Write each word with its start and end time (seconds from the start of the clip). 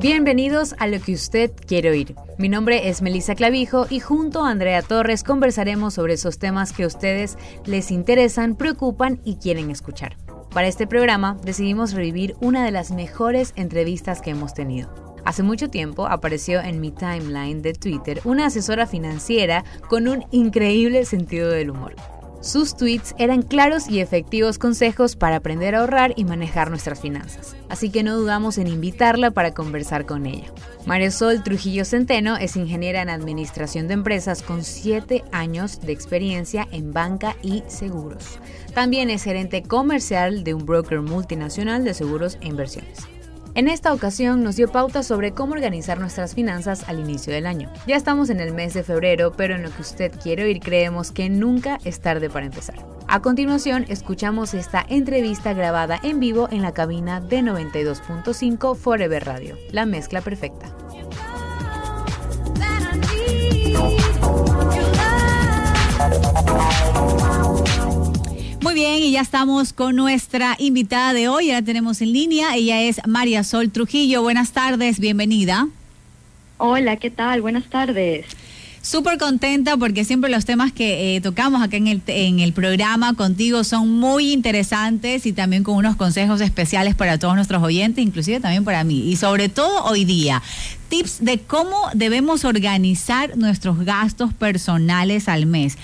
Bienvenidos 0.00 0.76
a 0.78 0.86
lo 0.86 1.00
que 1.00 1.12
usted 1.12 1.50
quiere 1.66 1.90
oír. 1.90 2.14
Mi 2.38 2.48
nombre 2.48 2.88
es 2.88 3.02
Melissa 3.02 3.34
Clavijo 3.34 3.88
y 3.90 3.98
junto 3.98 4.44
a 4.44 4.50
Andrea 4.50 4.80
Torres 4.80 5.24
conversaremos 5.24 5.94
sobre 5.94 6.14
esos 6.14 6.38
temas 6.38 6.72
que 6.72 6.84
a 6.84 6.86
ustedes 6.86 7.36
les 7.66 7.90
interesan, 7.90 8.54
preocupan 8.54 9.20
y 9.24 9.38
quieren 9.38 9.72
escuchar. 9.72 10.16
Para 10.54 10.68
este 10.68 10.86
programa 10.86 11.36
decidimos 11.42 11.94
revivir 11.94 12.36
una 12.40 12.64
de 12.64 12.70
las 12.70 12.92
mejores 12.92 13.52
entrevistas 13.56 14.20
que 14.20 14.30
hemos 14.30 14.54
tenido. 14.54 14.88
Hace 15.24 15.42
mucho 15.42 15.68
tiempo 15.68 16.06
apareció 16.06 16.60
en 16.60 16.80
mi 16.80 16.92
timeline 16.92 17.60
de 17.60 17.72
Twitter 17.72 18.20
una 18.22 18.46
asesora 18.46 18.86
financiera 18.86 19.64
con 19.88 20.06
un 20.06 20.26
increíble 20.30 21.06
sentido 21.06 21.50
del 21.50 21.70
humor. 21.70 21.96
Sus 22.40 22.76
tweets 22.76 23.16
eran 23.18 23.42
claros 23.42 23.88
y 23.88 24.00
efectivos 24.00 24.58
consejos 24.58 25.16
para 25.16 25.36
aprender 25.36 25.74
a 25.74 25.80
ahorrar 25.80 26.12
y 26.14 26.24
manejar 26.24 26.70
nuestras 26.70 27.00
finanzas, 27.00 27.56
así 27.68 27.90
que 27.90 28.04
no 28.04 28.16
dudamos 28.16 28.58
en 28.58 28.68
invitarla 28.68 29.32
para 29.32 29.54
conversar 29.54 30.06
con 30.06 30.24
ella. 30.24 30.46
Mario 30.86 31.10
Sol 31.10 31.42
Trujillo 31.42 31.84
Centeno 31.84 32.36
es 32.36 32.56
ingeniera 32.56 33.02
en 33.02 33.10
administración 33.10 33.88
de 33.88 33.94
empresas 33.94 34.42
con 34.42 34.62
7 34.62 35.24
años 35.32 35.80
de 35.80 35.92
experiencia 35.92 36.68
en 36.70 36.92
banca 36.92 37.36
y 37.42 37.64
seguros. 37.66 38.38
También 38.72 39.10
es 39.10 39.24
gerente 39.24 39.64
comercial 39.64 40.44
de 40.44 40.54
un 40.54 40.64
broker 40.64 41.00
multinacional 41.00 41.82
de 41.82 41.92
seguros 41.92 42.38
e 42.40 42.46
inversiones. 42.46 43.17
En 43.58 43.66
esta 43.66 43.92
ocasión 43.92 44.44
nos 44.44 44.54
dio 44.54 44.70
pautas 44.70 45.04
sobre 45.04 45.32
cómo 45.32 45.54
organizar 45.54 45.98
nuestras 45.98 46.32
finanzas 46.32 46.88
al 46.88 47.00
inicio 47.00 47.32
del 47.32 47.44
año. 47.44 47.68
Ya 47.88 47.96
estamos 47.96 48.30
en 48.30 48.38
el 48.38 48.54
mes 48.54 48.72
de 48.72 48.84
febrero, 48.84 49.32
pero 49.36 49.56
en 49.56 49.64
lo 49.64 49.70
que 49.72 49.82
usted 49.82 50.12
quiere 50.12 50.44
oír 50.44 50.60
creemos 50.60 51.10
que 51.10 51.28
nunca 51.28 51.80
es 51.82 51.98
tarde 51.98 52.30
para 52.30 52.46
empezar. 52.46 52.76
A 53.08 53.20
continuación, 53.20 53.84
escuchamos 53.88 54.54
esta 54.54 54.86
entrevista 54.88 55.54
grabada 55.54 55.98
en 56.04 56.20
vivo 56.20 56.46
en 56.52 56.62
la 56.62 56.72
cabina 56.72 57.20
de 57.20 57.40
92.5 57.40 58.76
Forever 58.76 59.24
Radio, 59.24 59.56
la 59.72 59.86
mezcla 59.86 60.20
perfecta. 60.20 60.72
Muy 68.68 68.74
bien, 68.74 69.02
y 69.02 69.12
ya 69.12 69.22
estamos 69.22 69.72
con 69.72 69.96
nuestra 69.96 70.54
invitada 70.58 71.14
de 71.14 71.26
hoy, 71.26 71.46
ya 71.46 71.54
la 71.54 71.62
tenemos 71.62 72.02
en 72.02 72.12
línea, 72.12 72.54
ella 72.54 72.82
es 72.82 73.00
María 73.06 73.42
Sol 73.42 73.70
Trujillo. 73.70 74.20
Buenas 74.20 74.52
tardes, 74.52 75.00
bienvenida. 75.00 75.68
Hola, 76.58 76.96
¿qué 76.96 77.08
tal? 77.08 77.40
Buenas 77.40 77.64
tardes. 77.70 78.26
Súper 78.82 79.16
contenta 79.16 79.78
porque 79.78 80.04
siempre 80.04 80.30
los 80.30 80.44
temas 80.44 80.70
que 80.70 81.16
eh, 81.16 81.22
tocamos 81.22 81.62
acá 81.62 81.78
en 81.78 81.86
el, 81.86 82.02
en 82.08 82.40
el 82.40 82.52
programa 82.52 83.14
contigo 83.14 83.64
son 83.64 83.88
muy 83.88 84.34
interesantes 84.34 85.24
y 85.24 85.32
también 85.32 85.64
con 85.64 85.76
unos 85.76 85.96
consejos 85.96 86.42
especiales 86.42 86.94
para 86.94 87.18
todos 87.18 87.36
nuestros 87.36 87.62
oyentes, 87.62 88.04
inclusive 88.04 88.38
también 88.38 88.64
para 88.64 88.84
mí. 88.84 89.10
Y 89.10 89.16
sobre 89.16 89.48
todo 89.48 89.82
hoy 89.84 90.04
día, 90.04 90.42
tips 90.90 91.24
de 91.24 91.38
cómo 91.38 91.88
debemos 91.94 92.44
organizar 92.44 93.34
nuestros 93.38 93.82
gastos 93.86 94.34
personales 94.34 95.26
al 95.26 95.46
mes. 95.46 95.78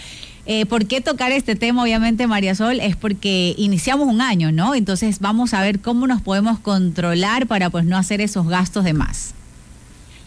Eh, 0.47 0.67
¿Por 0.67 0.87
qué 0.87 1.00
tocar 1.00 1.33
este 1.33 1.56
tema, 1.56 1.83
obviamente, 1.83 2.27
María 2.27 2.55
Sol? 2.55 2.78
Es 2.81 2.97
porque 2.97 3.55
iniciamos 3.56 4.09
un 4.09 4.20
año, 4.20 4.53
¿no? 4.53 4.75
Entonces 4.75 5.20
vamos 5.20 5.55
a 5.55 5.62
ver 5.62 5.81
cómo 5.81 6.06
nos 6.06 6.20
podemos 6.20 6.59
controlar 6.59 7.47
para 7.47 7.70
pues 7.70 7.84
no 7.86 7.97
hacer 7.97 8.20
esos 8.20 8.47
gastos 8.47 8.84
de 8.84 8.92
más. 8.92 9.34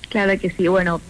Claro 0.09 0.39
que 0.39 0.49
sí. 0.49 0.67
Bueno, 0.67 1.01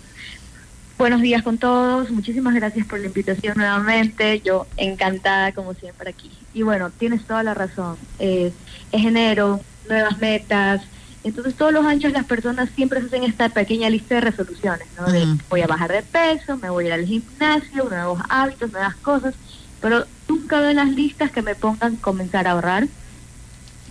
buenos 0.97 1.21
días 1.21 1.41
con 1.41 1.57
todos. 1.57 2.09
Muchísimas 2.11 2.53
gracias 2.53 2.85
por 2.85 2.99
la 2.99 3.07
invitación 3.07 3.55
nuevamente. 3.55 4.41
Yo 4.43 4.67
encantada, 4.75 5.53
como 5.53 5.73
siempre, 5.73 6.09
aquí. 6.09 6.29
Y 6.53 6.63
bueno, 6.63 6.89
tienes 6.89 7.25
toda 7.25 7.43
la 7.43 7.53
razón. 7.53 7.95
Eh, 8.19 8.51
es 8.91 9.05
enero, 9.05 9.61
nuevas 9.87 10.17
metas, 10.17 10.81
entonces 11.27 11.55
todos 11.55 11.73
los 11.73 11.85
años 11.85 12.13
las 12.13 12.25
personas 12.25 12.69
siempre 12.75 12.99
hacen 12.99 13.23
esta 13.23 13.49
pequeña 13.49 13.89
lista 13.89 14.15
de 14.15 14.21
resoluciones, 14.21 14.87
¿no? 14.97 15.11
De 15.11 15.25
voy 15.49 15.61
a 15.61 15.67
bajar 15.67 15.91
de 15.91 16.01
peso, 16.01 16.57
me 16.57 16.69
voy 16.69 16.85
a 16.85 16.87
ir 16.87 16.93
al 16.93 17.05
gimnasio, 17.05 17.83
nuevos 17.89 18.19
hábitos, 18.29 18.71
nuevas 18.71 18.95
cosas, 18.95 19.35
pero 19.81 20.05
nunca 20.27 20.59
veo 20.59 20.69
en 20.69 20.77
las 20.77 20.89
listas 20.89 21.31
que 21.31 21.41
me 21.41 21.55
pongan 21.55 21.97
comenzar 21.97 22.47
a 22.47 22.51
ahorrar, 22.51 22.87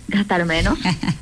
gastar 0.07 0.45
menos, 0.45 0.79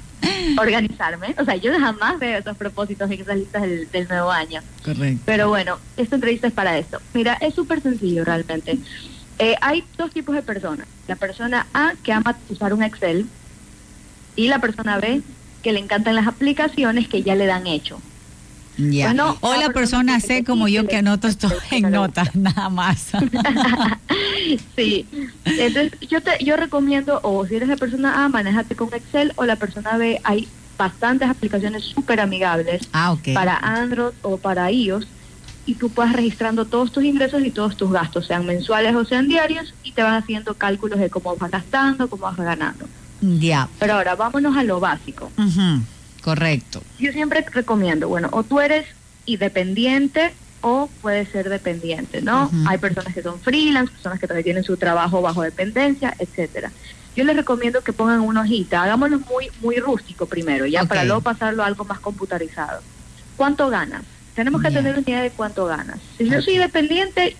organizarme. 0.57 1.35
O 1.37 1.45
sea, 1.45 1.55
yo 1.55 1.77
jamás 1.77 2.17
veo 2.19 2.39
esos 2.39 2.55
propósitos 2.55 3.11
en 3.11 3.21
esas 3.21 3.37
listas 3.37 3.61
del, 3.63 4.07
nuevo 4.07 4.31
año. 4.31 4.61
Correcto. 4.83 5.21
Pero 5.25 5.49
bueno, 5.49 5.77
esta 5.97 6.15
entrevista 6.15 6.47
es 6.47 6.53
para 6.53 6.77
esto. 6.77 7.01
Mira, 7.13 7.33
es 7.41 7.53
súper 7.53 7.81
sencillo 7.81 8.23
realmente. 8.23 8.79
Eh, 9.37 9.55
hay 9.59 9.83
dos 9.97 10.11
tipos 10.11 10.33
de 10.33 10.41
personas. 10.41 10.87
La 11.07 11.17
persona 11.17 11.67
A 11.73 11.93
que 12.03 12.13
ama 12.13 12.37
usar 12.49 12.73
un 12.73 12.83
Excel 12.83 13.27
y 14.35 14.47
la 14.47 14.59
persona 14.59 14.97
B 14.97 15.21
que 15.65 15.73
le 15.73 15.79
encantan 15.79 16.13
las 16.13 16.27
aplicaciones 16.27 17.07
que 17.07 17.23
ya 17.23 17.33
le 17.33 17.47
dan 17.47 17.65
hecho. 17.65 17.99
Ya. 18.77 19.15
o 19.41 19.55
la 19.55 19.71
persona 19.71 20.19
C 20.19 20.43
como 20.43 20.67
yo 20.67 20.85
que 20.85 20.97
anoto 20.97 21.27
esto 21.27 21.49
en 21.71 21.89
notas, 21.89 22.35
nada 22.35 22.69
más. 22.69 23.07
sí. 24.75 25.07
Entonces, 25.43 25.93
yo 26.07 26.21
te 26.21 26.43
yo 26.43 26.55
recomiendo, 26.55 27.19
o 27.23 27.47
si 27.47 27.55
eres 27.55 27.67
la 27.67 27.77
persona 27.77 28.23
A, 28.23 28.29
manéjate 28.29 28.75
con 28.75 28.93
Excel, 28.93 29.33
o 29.37 29.45
la 29.45 29.55
persona 29.55 29.97
B, 29.97 30.21
hay 30.23 30.47
bastantes 30.77 31.27
aplicaciones 31.27 31.83
súper 31.83 32.19
amigables 32.19 32.87
ah, 32.93 33.15
para 33.33 33.57
Android 33.57 34.13
o 34.21 34.37
para 34.37 34.69
iOS, 34.71 35.07
y 35.65 35.73
tú 35.73 35.89
puedes 35.89 36.13
registrando 36.13 36.65
todos 36.65 36.91
tus 36.91 37.03
ingresos 37.05 37.43
y 37.43 37.49
todos 37.49 37.75
tus 37.75 37.91
gastos, 37.91 38.27
sean 38.27 38.45
mensuales 38.45 38.93
o 38.93 39.03
sean 39.03 39.27
diarios, 39.27 39.73
y 39.83 39.93
te 39.93 40.03
vas 40.03 40.21
haciendo 40.21 40.53
cálculos 40.53 40.99
de 40.99 41.09
cómo 41.09 41.35
vas 41.35 41.49
gastando, 41.49 42.07
cómo 42.07 42.21
vas 42.21 42.37
ganando. 42.37 42.85
Ya. 43.39 43.67
Pero 43.79 43.93
ahora 43.93 44.15
vámonos 44.15 44.55
a 44.57 44.63
lo 44.63 44.79
básico. 44.79 45.31
Correcto. 46.21 46.81
Yo 46.99 47.11
siempre 47.11 47.45
recomiendo, 47.51 48.07
bueno, 48.07 48.29
o 48.31 48.43
tú 48.43 48.59
eres 48.59 48.85
independiente 49.25 50.33
o 50.61 50.89
puedes 51.01 51.29
ser 51.29 51.49
dependiente, 51.49 52.21
¿no? 52.21 52.49
Hay 52.67 52.79
personas 52.79 53.13
que 53.13 53.21
son 53.21 53.39
freelance, 53.39 53.91
personas 53.91 54.19
que 54.19 54.27
todavía 54.27 54.43
tienen 54.43 54.63
su 54.63 54.77
trabajo 54.77 55.21
bajo 55.21 55.43
dependencia, 55.43 56.15
etcétera. 56.17 56.71
Yo 57.15 57.23
les 57.23 57.35
recomiendo 57.35 57.81
que 57.81 57.93
pongan 57.93 58.21
una 58.21 58.41
hojita, 58.41 58.83
hagámoslo 58.83 59.19
muy 59.19 59.49
muy 59.61 59.77
rústico 59.77 60.25
primero, 60.25 60.65
ya 60.65 60.83
para 60.85 61.05
luego 61.05 61.21
pasarlo 61.21 61.63
a 61.63 61.67
algo 61.67 61.85
más 61.85 61.99
computarizado. 61.99 62.81
¿Cuánto 63.37 63.69
ganas? 63.69 64.03
Tenemos 64.33 64.61
que 64.61 64.71
tener 64.71 64.93
una 64.97 65.01
idea 65.01 65.21
de 65.21 65.31
cuánto 65.31 65.65
ganas. 65.65 65.99
Si 66.17 66.27
yo 66.27 66.41
soy 66.41 66.57
dependiente, 66.57 67.37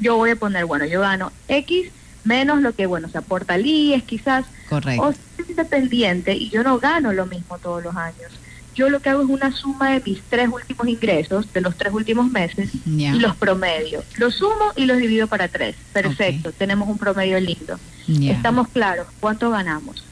yo 0.00 0.16
voy 0.16 0.30
a 0.30 0.36
poner, 0.36 0.66
bueno, 0.66 0.84
yo 0.84 1.00
gano 1.00 1.32
X 1.48 1.90
menos 2.24 2.60
lo 2.62 2.74
que, 2.74 2.86
bueno, 2.86 3.08
se 3.08 3.18
aporta 3.18 3.54
al 3.54 3.66
IES 3.66 4.02
quizás. 4.04 4.44
Correcto. 4.68 5.02
O 5.02 5.12
soy 5.12 5.46
independiente 5.48 6.34
y 6.34 6.50
yo 6.50 6.62
no 6.62 6.78
gano 6.78 7.12
lo 7.12 7.26
mismo 7.26 7.58
todos 7.58 7.82
los 7.82 7.96
años. 7.96 8.32
Yo 8.74 8.88
lo 8.88 9.00
que 9.00 9.10
hago 9.10 9.22
es 9.22 9.28
una 9.28 9.52
suma 9.52 9.90
de 9.90 10.00
mis 10.00 10.22
tres 10.22 10.48
últimos 10.48 10.88
ingresos, 10.88 11.52
de 11.52 11.60
los 11.60 11.76
tres 11.76 11.92
últimos 11.92 12.30
meses, 12.30 12.70
y 12.86 13.18
los 13.18 13.36
promedio. 13.36 14.02
Los 14.16 14.36
sumo 14.36 14.72
y 14.76 14.86
los 14.86 14.96
divido 14.96 15.26
para 15.26 15.48
tres. 15.48 15.76
Perfecto, 15.92 16.52
tenemos 16.52 16.88
un 16.88 16.96
promedio 16.96 17.38
lindo. 17.38 17.78
Estamos 18.08 18.68
claros 18.68 19.06
cuánto 19.20 19.50
ganamos. 19.50 20.02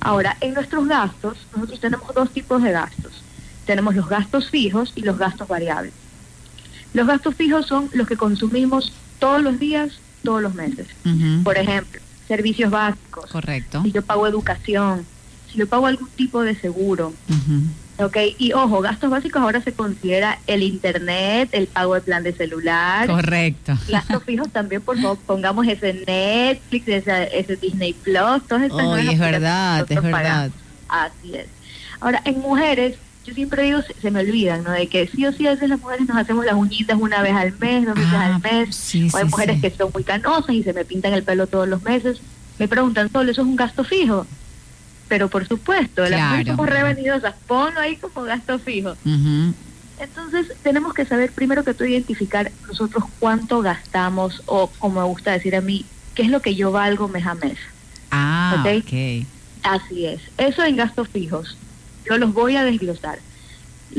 Ahora, 0.00 0.36
en 0.40 0.54
nuestros 0.54 0.86
gastos, 0.86 1.38
nosotros 1.52 1.80
tenemos 1.80 2.14
dos 2.14 2.30
tipos 2.30 2.62
de 2.62 2.70
gastos. 2.70 3.24
Tenemos 3.64 3.96
los 3.96 4.08
gastos 4.08 4.50
fijos 4.50 4.92
y 4.94 5.02
los 5.02 5.18
gastos 5.18 5.48
variables. 5.48 5.92
Los 6.94 7.08
gastos 7.08 7.34
fijos 7.34 7.66
son 7.66 7.90
los 7.92 8.06
que 8.06 8.16
consumimos 8.16 8.92
todos 9.18 9.42
los 9.42 9.58
días 9.58 9.98
todos 10.26 10.42
los 10.42 10.54
meses. 10.54 10.88
Por 11.44 11.56
ejemplo, 11.56 12.00
servicios 12.26 12.70
básicos. 12.70 13.30
Correcto. 13.30 13.82
Si 13.84 13.92
yo 13.92 14.02
pago 14.02 14.26
educación, 14.26 15.06
si 15.50 15.58
yo 15.58 15.68
pago 15.68 15.86
algún 15.86 16.08
tipo 16.10 16.42
de 16.42 16.56
seguro. 16.56 17.14
Ok, 17.98 18.16
y 18.38 18.52
ojo, 18.52 18.82
gastos 18.82 19.08
básicos 19.08 19.40
ahora 19.40 19.62
se 19.62 19.72
considera 19.72 20.38
el 20.46 20.62
internet, 20.62 21.48
el 21.52 21.66
pago 21.66 21.94
de 21.94 22.02
plan 22.02 22.22
de 22.24 22.32
celular. 22.32 23.06
Correcto. 23.06 23.78
Gastos 23.88 24.22
fijos 24.26 24.50
también, 24.50 24.82
por 24.82 25.00
favor, 25.00 25.16
pongamos 25.24 25.66
ese 25.66 25.94
Netflix, 26.06 26.88
ese, 26.88 27.38
ese 27.38 27.56
Disney 27.56 27.94
Plus, 27.94 28.46
todas 28.46 28.64
esas 28.64 28.82
oh, 28.82 28.96
es 28.96 29.18
verdad, 29.18 29.86
es 29.88 30.02
verdad. 30.02 30.50
Así 30.88 31.36
es. 31.36 31.46
Ahora, 32.00 32.20
en 32.26 32.38
mujeres, 32.40 32.98
yo 33.26 33.34
siempre 33.34 33.64
digo, 33.64 33.80
se, 33.82 34.10
me 34.10 34.20
olvidan, 34.20 34.62
¿no? 34.62 34.70
De 34.70 34.86
que 34.86 35.08
sí 35.08 35.26
o 35.26 35.32
sí 35.32 35.46
a 35.46 35.50
veces 35.50 35.68
las 35.68 35.80
mujeres 35.80 36.06
nos 36.08 36.16
hacemos 36.16 36.46
las 36.46 36.54
uñitas 36.54 36.96
una 37.00 37.22
vez 37.22 37.34
al 37.34 37.52
mes, 37.58 37.84
dos 37.84 37.96
veces 37.96 38.12
al 38.12 38.32
ah, 38.34 38.38
mes. 38.38 38.94
o 39.12 39.16
hay 39.16 39.24
mujeres 39.24 39.60
que 39.60 39.70
son 39.70 39.90
muy 39.92 40.04
canosas 40.04 40.54
y 40.54 40.62
se 40.62 40.72
me 40.72 40.84
pintan 40.84 41.12
el 41.12 41.24
pelo 41.24 41.46
todos 41.46 41.68
los 41.68 41.82
meses. 41.82 42.18
Me 42.58 42.68
preguntan, 42.68 43.10
¿solo 43.10 43.30
eso 43.30 43.42
es 43.42 43.46
un 43.46 43.56
gasto 43.56 43.82
fijo? 43.82 44.26
Pero 45.08 45.28
por 45.28 45.46
supuesto, 45.46 46.08
las 46.08 46.30
mujeres 46.30 46.46
somos 46.46 46.68
revenidosas, 46.68 47.34
ponlo 47.46 47.80
ahí 47.80 47.96
como 47.96 48.22
gasto 48.22 48.58
fijo. 48.58 48.94
Entonces, 49.98 50.52
tenemos 50.62 50.94
que 50.94 51.04
saber 51.04 51.32
primero 51.32 51.64
que 51.64 51.74
tú 51.74 51.84
identificar 51.84 52.52
nosotros 52.68 53.04
cuánto 53.18 53.60
gastamos 53.62 54.42
o, 54.46 54.68
como 54.78 55.00
me 55.00 55.06
gusta 55.06 55.32
decir 55.32 55.56
a 55.56 55.60
mí, 55.60 55.84
qué 56.14 56.22
es 56.22 56.28
lo 56.28 56.40
que 56.40 56.54
yo 56.54 56.70
valgo 56.70 57.08
mes 57.08 57.26
a 57.26 57.34
mes. 57.34 57.58
Ah, 58.10 58.56
ok. 58.60 59.26
Así 59.62 60.06
es. 60.06 60.20
Eso 60.38 60.62
en 60.62 60.76
gastos 60.76 61.08
fijos. 61.08 61.56
Yo 62.08 62.18
los 62.18 62.32
voy 62.32 62.56
a 62.56 62.64
desglosar. 62.64 63.18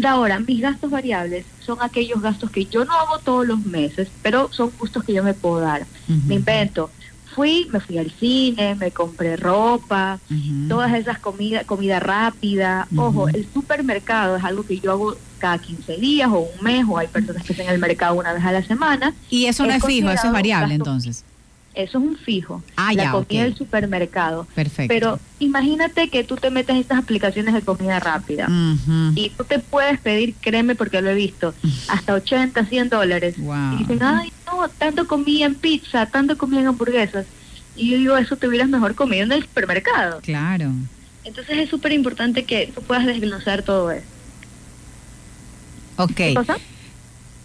Ahora, 0.06 0.40
mis 0.40 0.62
gastos 0.62 0.92
variables 0.92 1.46
son 1.60 1.78
aquellos 1.82 2.22
gastos 2.22 2.52
que 2.52 2.66
yo 2.66 2.86
no 2.86 2.94
hago 2.94 3.20
todos 3.20 3.48
los 3.48 3.66
meses, 3.66 4.10
pero 4.22 4.50
son 4.52 4.72
gustos 4.78 5.04
que 5.04 5.14
yo 5.14 5.24
me 5.24 5.34
puedo 5.34 5.60
dar. 5.60 5.86
Me 6.28 6.36
invento 6.36 6.90
fui, 7.38 7.68
me 7.72 7.80
fui 7.80 8.00
al 8.00 8.10
cine, 8.10 8.74
me 8.74 8.90
compré 8.90 9.38
ropa, 9.38 10.20
todas 10.68 10.92
esas 10.96 11.20
comidas, 11.20 11.66
comida 11.66 12.00
rápida. 12.00 12.88
Ojo, 12.96 13.30
el 13.30 13.48
supermercado 13.54 14.38
es 14.38 14.44
algo 14.44 14.66
que 14.66 14.80
yo 14.80 14.92
hago 14.92 15.16
cada 15.38 15.60
15 15.60 15.98
días 15.98 16.30
o 16.32 16.40
un 16.40 16.64
mes, 16.64 16.84
o 16.90 16.98
hay 16.98 17.08
personas 17.08 17.44
que 17.44 17.54
hacen 17.54 17.70
el 17.70 17.78
mercado 17.78 18.16
una 18.16 18.34
vez 18.34 18.44
a 18.44 18.52
la 18.52 18.64
semana. 18.64 19.14
Y 19.30 19.46
eso 19.46 19.68
no 19.68 19.72
es, 19.72 19.86
fijo, 19.86 20.10
eso 20.10 20.26
es 20.26 20.34
variable 20.34 20.74
entonces. 20.74 21.24
Eso 21.78 22.00
es 22.00 22.04
un 22.04 22.18
fijo. 22.18 22.64
Ah, 22.76 22.92
la 22.92 23.12
comida 23.12 23.44
del 23.44 23.56
supermercado. 23.56 24.48
Perfecto. 24.56 24.92
Pero 24.92 25.20
imagínate 25.38 26.10
que 26.10 26.24
tú 26.24 26.36
te 26.36 26.50
metes 26.50 26.72
en 26.72 26.82
estas 26.82 26.98
aplicaciones 26.98 27.54
de 27.54 27.62
comida 27.62 28.00
rápida 28.00 28.50
y 29.14 29.30
tú 29.30 29.44
te 29.44 29.60
puedes 29.60 30.00
pedir, 30.00 30.34
créeme 30.42 30.74
porque 30.74 31.00
lo 31.04 31.12
he 31.12 31.14
visto, 31.14 31.54
hasta 31.88 32.16
80, 32.16 32.66
100 32.66 32.90
dólares. 32.90 33.36
Y 33.38 33.78
dicen, 33.78 34.02
ay, 34.02 34.34
no, 34.48 34.68
tanto 34.70 35.08
comida 35.08 35.46
en 35.46 35.54
pizza, 35.54 36.08
tanto 36.08 36.36
comida 36.36 36.62
en 36.62 36.68
hamburguesas. 36.68 37.28
Y 37.76 37.92
yo 37.92 37.98
digo, 37.98 38.18
eso 38.18 38.38
te 38.38 38.48
hubieras 38.48 38.70
mejor 38.70 38.96
comido 38.96 39.24
en 39.26 39.32
el 39.32 39.44
supermercado. 39.44 40.20
Claro. 40.22 40.72
Entonces 41.26 41.60
es 41.60 41.70
súper 41.70 41.92
importante 41.92 42.44
que 42.44 42.72
tú 42.74 42.82
puedas 42.82 43.06
desglosar 43.06 43.62
todo 43.62 43.92
eso. 43.92 44.08
Ok. 45.98 46.22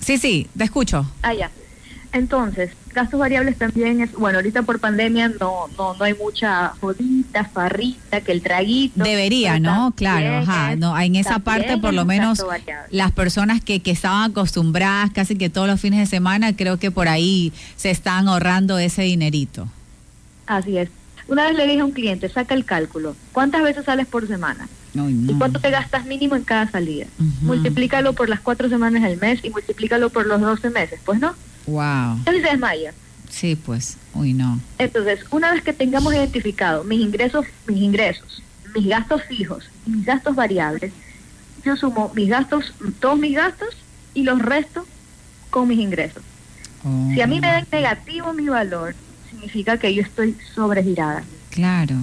Sí, 0.00 0.16
sí, 0.16 0.48
te 0.56 0.64
escucho. 0.64 1.06
Ah, 1.20 1.34
ya. 1.34 1.50
Entonces, 2.12 2.70
gastos 2.92 3.18
variables 3.18 3.56
también 3.56 4.02
es, 4.02 4.12
bueno, 4.12 4.38
ahorita 4.38 4.62
por 4.62 4.78
pandemia 4.80 5.28
no 5.40 5.68
no 5.78 5.94
no 5.94 6.04
hay 6.04 6.14
mucha 6.14 6.68
jodita, 6.80 7.44
farrita, 7.44 8.20
que 8.20 8.32
el 8.32 8.42
traguito. 8.42 9.02
Debería, 9.02 9.58
¿no? 9.58 9.92
Claro, 9.96 10.38
ajá, 10.38 10.76
no, 10.76 10.98
en 10.98 11.16
esa 11.16 11.38
parte 11.38 11.78
por 11.78 11.94
lo 11.94 12.04
menos 12.04 12.44
las 12.90 13.12
personas 13.12 13.62
que, 13.62 13.80
que 13.80 13.90
estaban 13.90 14.30
acostumbradas 14.30 15.10
casi 15.10 15.36
que 15.36 15.48
todos 15.48 15.66
los 15.66 15.80
fines 15.80 16.00
de 16.00 16.06
semana, 16.06 16.54
creo 16.54 16.78
que 16.78 16.90
por 16.90 17.08
ahí 17.08 17.52
se 17.76 17.90
están 17.90 18.28
ahorrando 18.28 18.78
ese 18.78 19.02
dinerito. 19.02 19.68
Así 20.46 20.76
es. 20.76 20.90
Una 21.28 21.46
vez 21.46 21.56
le 21.56 21.66
dije 21.66 21.80
a 21.80 21.84
un 21.84 21.92
cliente, 21.92 22.28
saca 22.28 22.54
el 22.54 22.64
cálculo, 22.64 23.16
¿cuántas 23.32 23.62
veces 23.62 23.86
sales 23.86 24.06
por 24.06 24.26
semana? 24.26 24.68
¿Y 24.94 25.32
cuánto 25.38 25.60
te 25.60 25.70
gastas 25.70 26.04
mínimo 26.04 26.36
en 26.36 26.44
cada 26.44 26.70
salida? 26.70 27.06
Multiplícalo 27.40 28.12
por 28.12 28.28
las 28.28 28.40
cuatro 28.40 28.68
semanas 28.68 29.02
del 29.02 29.18
mes 29.18 29.40
y 29.42 29.48
multiplícalo 29.48 30.10
por 30.10 30.26
los 30.26 30.40
12 30.40 30.68
meses, 30.68 31.00
pues 31.04 31.20
no. 31.20 31.34
Wow. 31.66 32.20
Él 32.26 32.42
se 32.42 32.50
desmaya. 32.50 32.92
Sí, 33.30 33.56
pues, 33.56 33.96
uy, 34.14 34.34
no. 34.34 34.60
Entonces, 34.78 35.20
una 35.30 35.52
vez 35.52 35.62
que 35.62 35.72
tengamos 35.72 36.12
identificado 36.12 36.84
mis 36.84 37.00
ingresos, 37.00 37.46
mis 37.66 37.78
ingresos, 37.78 38.42
mis 38.74 38.86
gastos 38.86 39.22
fijos, 39.24 39.70
mis 39.86 40.04
gastos 40.04 40.36
variables, 40.36 40.92
yo 41.64 41.76
sumo 41.76 42.12
mis 42.14 42.28
gastos, 42.28 42.74
todos 43.00 43.18
mis 43.18 43.34
gastos 43.34 43.76
y 44.14 44.24
los 44.24 44.38
resto 44.40 44.86
con 45.50 45.68
mis 45.68 45.78
ingresos. 45.78 46.22
Si 47.14 47.20
a 47.20 47.26
mí 47.28 47.40
me 47.40 47.46
da 47.46 47.64
negativo 47.70 48.32
mi 48.32 48.48
valor, 48.48 48.94
significa 49.30 49.78
que 49.78 49.94
yo 49.94 50.02
estoy 50.02 50.36
sobregirada. 50.54 51.22
Claro. 51.50 51.96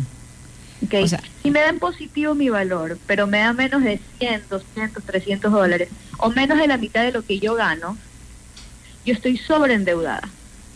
Okay. 0.85 1.05
si 1.44 1.51
me 1.51 1.59
dan 1.59 1.77
positivo 1.77 2.33
mi 2.35 2.47
valor, 2.47 2.97
pero 3.05 3.27
me 3.27 3.39
da 3.39 3.51
menos 3.51 3.83
de 3.83 4.00
100, 4.19 4.44
200, 4.50 5.03
300 5.03 5.51
dólares, 5.51 5.89
o 6.17 6.29
menos 6.29 6.57
de 6.57 6.67
la 6.67 6.77
mitad 6.77 7.03
de 7.03 7.12
lo 7.12 7.21
que 7.21 7.39
yo 7.39 7.55
gano, 7.55 7.97
yo 9.06 9.13
estoy 9.13 9.38
sobreendeudada. 9.38 10.28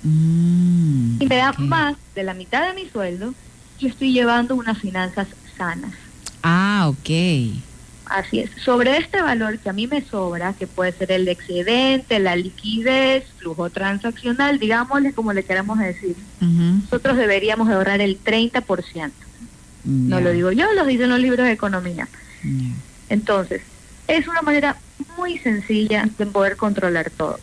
Mm, 0.04 1.22
y 1.22 1.26
me 1.28 1.36
da 1.38 1.54
más 1.58 1.96
de 2.16 2.24
la 2.24 2.34
mitad 2.34 2.68
de 2.68 2.74
mi 2.74 2.90
sueldo, 2.90 3.34
yo 3.80 3.88
estoy 3.88 4.14
llevando 4.14 4.56
unas 4.56 4.78
finanzas 4.78 5.28
sanas. 5.58 5.94
Ah, 6.42 6.88
ok. 6.90 7.10
Así 8.06 8.40
es. 8.40 8.50
Sobre 8.64 8.98
este 8.98 9.22
valor 9.22 9.60
que 9.60 9.70
a 9.70 9.74
mí 9.74 9.88
me 9.88 10.02
sobra, 10.02 10.54
que 10.54 10.68
puede 10.68 10.92
ser 10.92 11.12
el 11.12 11.28
excedente, 11.28 12.20
la 12.20 12.36
liquidez, 12.36 13.26
flujo 13.38 13.70
transaccional, 13.70 14.60
digámosle 14.60 15.14
como 15.14 15.32
le 15.34 15.44
queramos 15.44 15.80
decir, 15.80 16.16
nosotros 16.40 17.18
deberíamos 17.18 17.70
ahorrar 17.70 18.02
el 18.02 18.22
30%. 18.22 19.12
No 19.86 20.20
lo 20.20 20.32
digo 20.32 20.52
yo, 20.52 20.72
lo 20.74 20.86
dicen 20.86 21.10
los 21.10 21.20
libros 21.20 21.46
de 21.46 21.54
economía. 21.54 22.08
Entonces, 23.10 23.62
es 24.08 24.28
una 24.28 24.42
manera 24.42 24.78
muy 25.18 25.38
sencilla 25.40 26.08
de 26.18 26.26
poder 26.26 26.58
controlar 26.58 27.10
todo. 27.10 27.40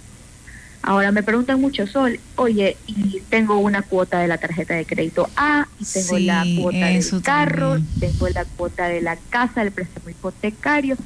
Ahora 0.83 1.13
me 1.13 1.23
preguntan 1.23 1.61
mucho, 1.61 1.87
Sol, 1.87 2.19
oye, 2.37 2.77
y 2.87 3.21
tengo 3.29 3.59
una 3.59 3.83
cuota 3.83 4.21
de 4.21 4.29
la 4.29 4.39
tarjeta 4.39 4.75
de 4.75 4.87
crédito 4.87 5.29
A, 5.37 5.69
y 5.79 5.85
tengo 5.85 6.19
la 6.19 6.45
cuota 6.59 6.87
del 6.87 7.23
carro, 7.23 7.79
tengo 7.99 8.29
la 8.31 8.45
cuota 8.45 8.89
de 8.89 9.03
la 9.03 9.17
casa, 9.29 9.63
el 9.63 9.73
préstamo 9.73 10.09
hipotecario, 10.09 10.97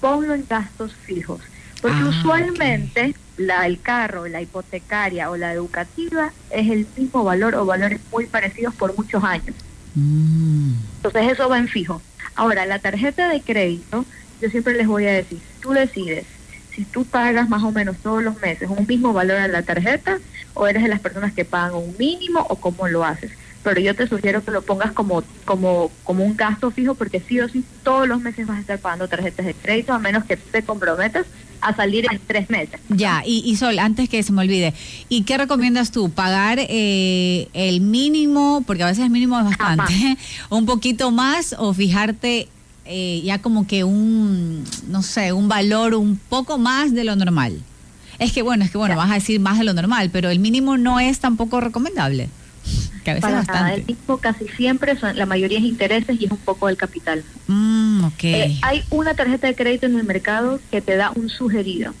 ponlo 0.00 0.34
en 0.34 0.46
gastos 0.48 0.92
fijos. 0.94 1.40
Porque 1.82 1.98
ah, 2.00 2.08
usualmente 2.08 3.14
la 3.36 3.66
el 3.66 3.80
carro, 3.80 4.26
la 4.28 4.40
hipotecaria 4.40 5.30
o 5.30 5.36
la 5.36 5.52
educativa 5.52 6.32
es 6.50 6.70
el 6.70 6.86
mismo 6.96 7.24
valor 7.24 7.56
o 7.56 7.66
valores 7.66 8.00
muy 8.12 8.26
parecidos 8.26 8.74
por 8.74 8.96
muchos 8.96 9.22
años. 9.24 9.54
Mm. 9.94 10.72
Entonces 10.96 11.32
eso 11.32 11.48
va 11.48 11.58
en 11.58 11.68
fijo. 11.68 12.00
Ahora, 12.36 12.66
la 12.66 12.78
tarjeta 12.78 13.28
de 13.28 13.40
crédito, 13.40 14.04
yo 14.40 14.50
siempre 14.50 14.74
les 14.74 14.86
voy 14.86 15.06
a 15.06 15.12
decir, 15.12 15.40
tú 15.60 15.72
decides 15.72 16.26
si 16.74 16.84
tú 16.84 17.04
pagas 17.04 17.48
más 17.48 17.62
o 17.62 17.72
menos 17.72 17.96
todos 17.98 18.22
los 18.22 18.40
meses 18.40 18.68
un 18.68 18.86
mismo 18.86 19.12
valor 19.12 19.36
a 19.36 19.48
la 19.48 19.62
tarjeta 19.62 20.18
o 20.54 20.66
eres 20.66 20.82
de 20.82 20.88
las 20.88 21.00
personas 21.00 21.32
que 21.32 21.44
pagan 21.44 21.74
un 21.74 21.94
mínimo 21.98 22.44
o 22.48 22.56
cómo 22.56 22.88
lo 22.88 23.04
haces. 23.04 23.32
Pero 23.62 23.80
yo 23.80 23.94
te 23.94 24.06
sugiero 24.06 24.44
que 24.44 24.50
lo 24.50 24.60
pongas 24.60 24.92
como, 24.92 25.22
como, 25.46 25.90
como 26.04 26.24
un 26.24 26.36
gasto 26.36 26.70
fijo 26.70 26.94
porque 26.94 27.20
sí 27.20 27.40
o 27.40 27.48
sí 27.48 27.64
todos 27.82 28.06
los 28.06 28.20
meses 28.20 28.46
vas 28.46 28.58
a 28.58 28.60
estar 28.60 28.78
pagando 28.78 29.08
tarjetas 29.08 29.46
de 29.46 29.54
crédito 29.54 29.92
a 29.92 29.98
menos 29.98 30.24
que 30.24 30.36
te 30.36 30.62
comprometas 30.62 31.26
a 31.62 31.74
salir 31.74 32.06
en 32.10 32.20
tres 32.26 32.50
meses. 32.50 32.78
Ya, 32.90 33.22
y, 33.24 33.56
Sol, 33.56 33.78
antes 33.78 34.10
que 34.10 34.22
se 34.22 34.32
me 34.32 34.42
olvide, 34.42 34.74
¿y 35.08 35.22
qué 35.22 35.38
recomiendas 35.38 35.92
tú? 35.92 36.10
¿Pagar 36.10 36.58
eh, 36.60 37.48
el 37.54 37.80
mínimo, 37.80 38.62
porque 38.66 38.82
a 38.82 38.86
veces 38.86 39.04
el 39.04 39.10
mínimo 39.10 39.38
es 39.38 39.46
bastante, 39.46 40.18
un 40.50 40.66
poquito 40.66 41.10
más 41.10 41.56
o 41.58 41.72
fijarte 41.72 42.48
eh, 42.86 43.22
ya 43.24 43.40
como 43.40 43.66
que 43.66 43.84
un, 43.84 44.64
no 44.88 45.02
sé, 45.02 45.32
un 45.32 45.48
valor 45.48 45.94
un 45.94 46.16
poco 46.16 46.58
más 46.58 46.92
de 46.92 47.04
lo 47.04 47.16
normal. 47.16 47.60
Es 48.18 48.32
que 48.32 48.42
bueno, 48.42 48.64
es 48.64 48.70
que 48.70 48.78
bueno, 48.78 48.96
vas 48.96 49.10
a 49.10 49.14
decir 49.14 49.40
más 49.40 49.58
de 49.58 49.64
lo 49.64 49.72
normal, 49.72 50.10
pero 50.12 50.28
el 50.30 50.38
mínimo 50.38 50.76
no 50.76 51.00
es 51.00 51.18
tampoco 51.18 51.60
recomendable. 51.60 52.28
Que 53.02 53.10
a 53.10 53.14
veces 53.14 53.28
Para 53.28 53.38
bastante. 53.38 53.74
el 53.74 53.86
mínimo 53.86 54.18
casi 54.18 54.48
siempre 54.48 54.98
son, 54.98 55.16
la 55.16 55.26
mayoría 55.26 55.58
es 55.58 55.64
intereses 55.64 56.20
y 56.20 56.26
es 56.26 56.30
un 56.30 56.38
poco 56.38 56.68
del 56.68 56.76
capital. 56.76 57.24
Mm, 57.48 58.04
okay. 58.04 58.34
Eh, 58.34 58.58
hay 58.62 58.84
una 58.90 59.14
tarjeta 59.14 59.46
de 59.46 59.54
crédito 59.54 59.86
en 59.86 59.98
el 59.98 60.04
mercado 60.04 60.60
que 60.70 60.80
te 60.80 60.96
da 60.96 61.10
un 61.10 61.28
sugerido. 61.28 61.94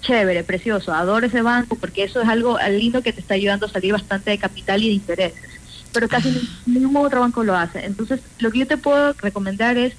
Chévere, 0.00 0.42
precioso, 0.42 0.92
adoro 0.92 1.26
ese 1.26 1.42
banco 1.42 1.76
porque 1.76 2.02
eso 2.04 2.20
es 2.20 2.28
algo 2.28 2.58
lindo 2.70 3.02
que 3.02 3.12
te 3.12 3.20
está 3.20 3.34
ayudando 3.34 3.66
a 3.66 3.68
salir 3.68 3.92
bastante 3.92 4.30
de 4.30 4.38
capital 4.38 4.82
y 4.82 4.88
de 4.88 4.94
intereses 4.94 5.51
pero 5.92 6.08
casi 6.08 6.48
ningún 6.66 6.96
otro 6.96 7.20
banco 7.20 7.44
lo 7.44 7.56
hace. 7.56 7.84
Entonces, 7.84 8.20
lo 8.38 8.50
que 8.50 8.60
yo 8.60 8.66
te 8.66 8.76
puedo 8.76 9.12
recomendar 9.14 9.76
es, 9.76 9.94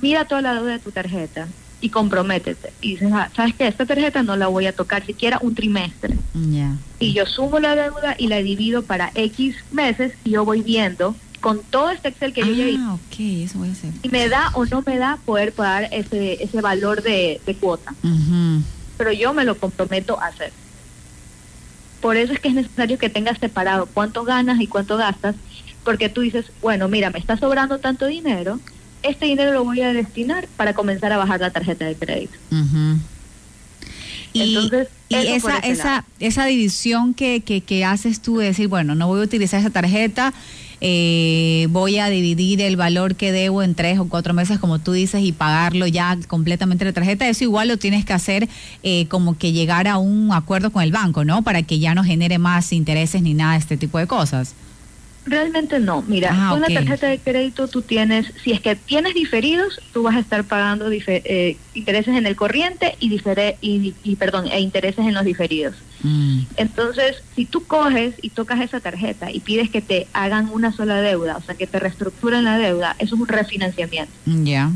mira 0.00 0.24
toda 0.24 0.42
la 0.42 0.54
deuda 0.54 0.72
de 0.72 0.78
tu 0.78 0.90
tarjeta 0.90 1.48
y 1.80 1.90
comprométete. 1.90 2.72
Y 2.80 2.92
dices, 2.92 3.10
ah, 3.12 3.30
¿sabes 3.34 3.54
qué? 3.54 3.68
Esta 3.68 3.86
tarjeta 3.86 4.22
no 4.22 4.36
la 4.36 4.48
voy 4.48 4.66
a 4.66 4.74
tocar 4.74 5.04
siquiera 5.04 5.38
un 5.42 5.54
trimestre. 5.54 6.16
Y 6.98 7.12
yo 7.12 7.26
sumo 7.26 7.58
la 7.58 7.74
deuda 7.74 8.14
y 8.18 8.28
la 8.28 8.38
divido 8.38 8.82
para 8.82 9.10
X 9.14 9.56
meses 9.72 10.12
y 10.24 10.30
yo 10.30 10.44
voy 10.44 10.62
viendo 10.62 11.14
con 11.40 11.60
todo 11.62 11.90
este 11.90 12.08
Excel 12.08 12.32
que 12.32 12.40
yo 12.40 12.52
ya 12.52 12.66
hice. 12.66 12.82
ok, 12.82 13.44
eso 13.44 13.58
voy 13.58 13.68
a 13.68 13.72
hacer. 13.72 13.92
Y 14.02 14.08
me 14.08 14.28
da 14.28 14.50
o 14.54 14.64
no 14.64 14.82
me 14.84 14.96
da 14.96 15.18
poder 15.24 15.52
pagar 15.52 15.88
ese, 15.92 16.42
ese 16.42 16.60
valor 16.60 17.02
de, 17.02 17.40
cuota. 17.60 17.94
Pero 18.96 19.12
yo 19.12 19.34
me 19.34 19.44
lo 19.44 19.56
comprometo 19.56 20.18
a 20.18 20.26
hacer. 20.26 20.52
Por 22.06 22.16
eso 22.16 22.34
es 22.34 22.38
que 22.38 22.46
es 22.46 22.54
necesario 22.54 22.98
que 22.98 23.10
tengas 23.10 23.36
separado 23.38 23.86
cuánto 23.92 24.22
ganas 24.22 24.60
y 24.60 24.68
cuánto 24.68 24.96
gastas, 24.96 25.34
porque 25.82 26.08
tú 26.08 26.20
dices, 26.20 26.52
bueno, 26.62 26.86
mira, 26.86 27.10
me 27.10 27.18
está 27.18 27.36
sobrando 27.36 27.80
tanto 27.80 28.06
dinero, 28.06 28.60
este 29.02 29.26
dinero 29.26 29.52
lo 29.52 29.64
voy 29.64 29.80
a 29.80 29.92
destinar 29.92 30.46
para 30.56 30.72
comenzar 30.72 31.12
a 31.12 31.16
bajar 31.16 31.40
la 31.40 31.50
tarjeta 31.50 31.84
de 31.84 31.96
crédito. 31.96 32.38
Y, 34.32 34.40
Entonces, 34.40 34.86
y 35.08 35.16
esa, 35.16 35.58
esa, 35.58 36.04
esa 36.20 36.44
división 36.44 37.12
que, 37.12 37.40
que, 37.40 37.62
que 37.62 37.84
haces 37.84 38.20
tú 38.20 38.38
de 38.38 38.46
decir, 38.46 38.68
bueno, 38.68 38.94
no 38.94 39.08
voy 39.08 39.18
a 39.18 39.24
utilizar 39.24 39.58
esa 39.58 39.70
tarjeta, 39.70 40.32
eh, 40.80 41.66
voy 41.70 41.98
a 41.98 42.08
dividir 42.08 42.60
el 42.60 42.76
valor 42.76 43.14
que 43.14 43.32
debo 43.32 43.62
en 43.62 43.74
tres 43.74 43.98
o 43.98 44.08
cuatro 44.08 44.34
meses, 44.34 44.58
como 44.58 44.78
tú 44.78 44.92
dices, 44.92 45.22
y 45.22 45.32
pagarlo 45.32 45.86
ya 45.86 46.18
completamente 46.28 46.84
la 46.84 46.92
tarjeta, 46.92 47.28
eso 47.28 47.44
igual 47.44 47.68
lo 47.68 47.76
tienes 47.76 48.04
que 48.04 48.12
hacer 48.12 48.48
eh, 48.82 49.06
como 49.08 49.38
que 49.38 49.52
llegar 49.52 49.88
a 49.88 49.98
un 49.98 50.32
acuerdo 50.32 50.70
con 50.70 50.82
el 50.82 50.92
banco, 50.92 51.24
¿no? 51.24 51.42
Para 51.42 51.62
que 51.62 51.78
ya 51.78 51.94
no 51.94 52.04
genere 52.04 52.38
más 52.38 52.72
intereses 52.72 53.22
ni 53.22 53.34
nada 53.34 53.52
de 53.52 53.58
este 53.58 53.76
tipo 53.76 53.98
de 53.98 54.06
cosas. 54.06 54.54
Realmente 55.26 55.80
no. 55.80 56.02
Mira, 56.02 56.30
ah, 56.32 56.50
con 56.50 56.60
la 56.60 56.68
tarjeta 56.68 57.08
de 57.08 57.18
crédito 57.18 57.66
tú 57.66 57.82
tienes, 57.82 58.32
si 58.44 58.52
es 58.52 58.60
que 58.60 58.76
tienes 58.76 59.12
diferidos, 59.14 59.80
tú 59.92 60.04
vas 60.04 60.14
a 60.14 60.20
estar 60.20 60.44
pagando 60.44 60.88
eh, 60.90 61.56
intereses 61.74 62.16
en 62.16 62.26
el 62.26 62.36
corriente 62.36 62.96
y, 63.00 63.94
y, 64.04 64.16
perdón, 64.16 64.46
e 64.52 64.60
intereses 64.60 65.04
en 65.04 65.14
los 65.14 65.24
diferidos. 65.24 65.74
Mm. 66.02 66.42
Entonces, 66.56 67.24
si 67.34 67.44
tú 67.44 67.66
coges 67.66 68.14
y 68.22 68.30
tocas 68.30 68.60
esa 68.60 68.78
tarjeta 68.78 69.32
y 69.32 69.40
pides 69.40 69.68
que 69.68 69.82
te 69.82 70.06
hagan 70.12 70.48
una 70.52 70.72
sola 70.72 71.00
deuda, 71.00 71.36
o 71.36 71.42
sea, 71.42 71.56
que 71.56 71.66
te 71.66 71.80
reestructuren 71.80 72.44
la 72.44 72.58
deuda, 72.58 72.94
eso 73.00 73.16
es 73.16 73.20
un 73.20 73.26
refinanciamiento. 73.26 74.12
Mm, 74.26 74.44
ya. 74.44 74.70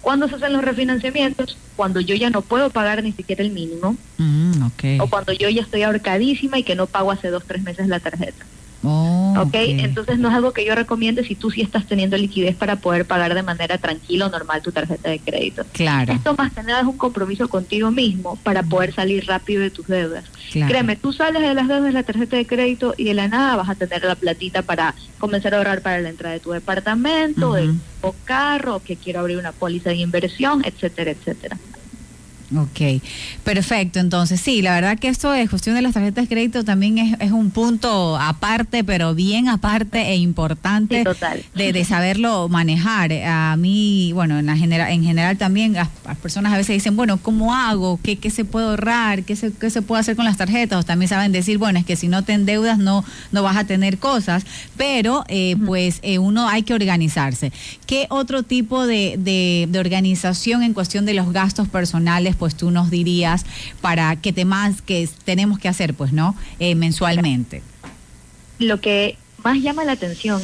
¿Cuándo 0.00 0.28
se 0.28 0.36
hacen 0.36 0.52
los 0.54 0.64
refinanciamientos? 0.64 1.58
Cuando 1.76 2.00
yo 2.00 2.14
ya 2.14 2.30
no 2.30 2.40
puedo 2.42 2.70
pagar 2.70 3.02
ni 3.02 3.12
siquiera 3.12 3.42
el 3.42 3.50
mínimo. 3.50 3.96
Mm, 4.16 4.62
o 4.98 5.06
cuando 5.08 5.32
yo 5.32 5.48
ya 5.50 5.62
estoy 5.62 5.82
ahorcadísima 5.82 6.58
y 6.58 6.62
que 6.62 6.74
no 6.74 6.86
pago 6.86 7.10
hace 7.10 7.28
dos, 7.28 7.44
tres 7.46 7.62
meses 7.62 7.86
la 7.88 8.00
tarjeta. 8.00 8.44
Oh, 8.84 9.34
¿ok? 9.38 9.54
Entonces 9.54 10.18
no 10.18 10.28
es 10.28 10.34
algo 10.34 10.52
que 10.52 10.64
yo 10.64 10.74
recomiende 10.74 11.24
si 11.24 11.34
tú 11.34 11.50
sí 11.50 11.62
estás 11.62 11.86
teniendo 11.86 12.16
liquidez 12.16 12.54
para 12.54 12.76
poder 12.76 13.06
pagar 13.06 13.34
de 13.34 13.42
manera 13.42 13.78
tranquila 13.78 14.26
o 14.26 14.30
normal 14.30 14.62
tu 14.62 14.72
tarjeta 14.72 15.10
de 15.10 15.18
crédito. 15.18 15.64
Claro. 15.72 16.12
Esto 16.12 16.34
más 16.36 16.52
que 16.52 16.62
nada 16.62 16.80
es 16.80 16.86
un 16.86 16.98
compromiso 16.98 17.48
contigo 17.48 17.90
mismo 17.90 18.36
para 18.42 18.62
poder 18.62 18.94
salir 18.94 19.26
rápido 19.26 19.62
de 19.62 19.70
tus 19.70 19.86
deudas. 19.86 20.24
Créeme, 20.52 20.96
tú 20.96 21.12
sales 21.12 21.42
de 21.42 21.54
las 21.54 21.66
deudas 21.66 21.84
de 21.84 21.92
la 21.92 22.02
tarjeta 22.02 22.36
de 22.36 22.46
crédito 22.46 22.94
y 22.96 23.04
de 23.04 23.14
la 23.14 23.28
nada 23.28 23.56
vas 23.56 23.68
a 23.68 23.74
tener 23.74 24.04
la 24.04 24.14
platita 24.14 24.62
para 24.62 24.94
comenzar 25.18 25.54
a 25.54 25.58
ahorrar 25.58 25.80
para 25.80 26.00
la 26.00 26.10
entrada 26.10 26.34
de 26.34 26.40
tu 26.40 26.50
departamento, 26.50 27.56
o 28.02 28.14
carro, 28.24 28.80
que 28.80 28.96
quiero 28.96 29.20
abrir 29.20 29.38
una 29.38 29.52
póliza 29.52 29.90
de 29.90 29.96
inversión, 29.96 30.62
etcétera, 30.64 31.12
etcétera. 31.12 31.56
Ok, 32.56 33.02
perfecto. 33.42 34.00
Entonces, 34.00 34.40
sí, 34.40 34.60
la 34.60 34.74
verdad 34.74 34.98
que 34.98 35.08
esto 35.08 35.30
de 35.30 35.48
cuestión 35.48 35.74
de 35.74 35.82
las 35.82 35.94
tarjetas 35.94 36.24
de 36.24 36.28
crédito 36.28 36.62
también 36.62 36.98
es, 36.98 37.16
es 37.20 37.32
un 37.32 37.50
punto 37.50 38.18
aparte, 38.18 38.84
pero 38.84 39.14
bien 39.14 39.48
aparte 39.48 40.00
e 40.10 40.16
importante 40.16 41.04
de, 41.54 41.72
de, 41.72 41.84
saberlo 41.84 42.48
manejar. 42.48 43.12
A 43.12 43.56
mí, 43.56 44.12
bueno, 44.12 44.38
en, 44.38 44.46
la 44.46 44.56
genera, 44.56 44.92
en 44.92 45.02
general 45.02 45.38
también 45.38 45.72
las, 45.72 45.88
personas 46.22 46.52
a 46.52 46.58
veces 46.58 46.74
dicen, 46.74 46.96
bueno, 46.96 47.16
¿cómo 47.16 47.54
hago? 47.54 47.98
¿Qué, 48.02 48.16
qué 48.16 48.30
se 48.30 48.44
puede 48.44 48.66
ahorrar? 48.66 49.22
¿Qué 49.22 49.36
se, 49.36 49.52
¿Qué 49.52 49.70
se 49.70 49.80
puede 49.80 50.00
hacer 50.00 50.14
con 50.14 50.26
las 50.26 50.36
tarjetas? 50.36 50.80
O 50.80 50.82
también 50.82 51.08
saben 51.08 51.32
decir, 51.32 51.56
bueno, 51.56 51.78
es 51.78 51.86
que 51.86 51.96
si 51.96 52.08
no 52.08 52.24
te 52.24 52.34
endeudas 52.34 52.78
no, 52.78 53.04
no 53.32 53.42
vas 53.42 53.56
a 53.56 53.64
tener 53.64 53.98
cosas, 53.98 54.44
pero 54.76 55.24
eh, 55.28 55.56
pues 55.64 55.98
eh, 56.02 56.18
uno 56.18 56.48
hay 56.48 56.62
que 56.62 56.74
organizarse. 56.74 57.52
¿Qué 57.86 58.06
otro 58.10 58.42
tipo 58.42 58.86
de, 58.86 59.16
de, 59.18 59.66
de 59.70 59.78
organización 59.78 60.62
en 60.62 60.74
cuestión 60.74 61.06
de 61.06 61.14
los 61.14 61.32
gastos 61.32 61.68
personales? 61.68 62.36
Pues 62.44 62.56
tú 62.56 62.70
nos 62.70 62.90
dirías 62.90 63.46
para 63.80 64.16
que 64.16 64.30
temas 64.30 64.82
que 64.82 65.08
tenemos 65.24 65.58
que 65.58 65.66
hacer, 65.66 65.94
pues, 65.94 66.12
¿no? 66.12 66.36
Eh, 66.58 66.74
mensualmente. 66.74 67.62
Lo 68.58 68.82
que 68.82 69.16
más 69.42 69.62
llama 69.62 69.82
la 69.82 69.92
atención 69.92 70.42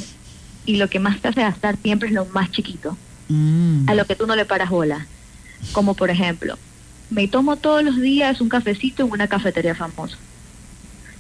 y 0.64 0.76
lo 0.76 0.88
que 0.88 0.98
más 0.98 1.20
te 1.20 1.28
hace 1.28 1.42
gastar 1.42 1.76
siempre 1.82 2.08
es 2.08 2.14
lo 2.14 2.24
más 2.24 2.50
chiquito, 2.52 2.96
mm. 3.28 3.86
a 3.86 3.94
lo 3.94 4.06
que 4.06 4.16
tú 4.16 4.26
no 4.26 4.34
le 4.34 4.46
paras 4.46 4.70
bola. 4.70 5.06
Como 5.72 5.92
por 5.92 6.08
ejemplo, 6.08 6.56
me 7.10 7.28
tomo 7.28 7.56
todos 7.56 7.84
los 7.84 8.00
días 8.00 8.40
un 8.40 8.48
cafecito 8.48 9.04
en 9.04 9.12
una 9.12 9.28
cafetería 9.28 9.74
famosa. 9.74 10.16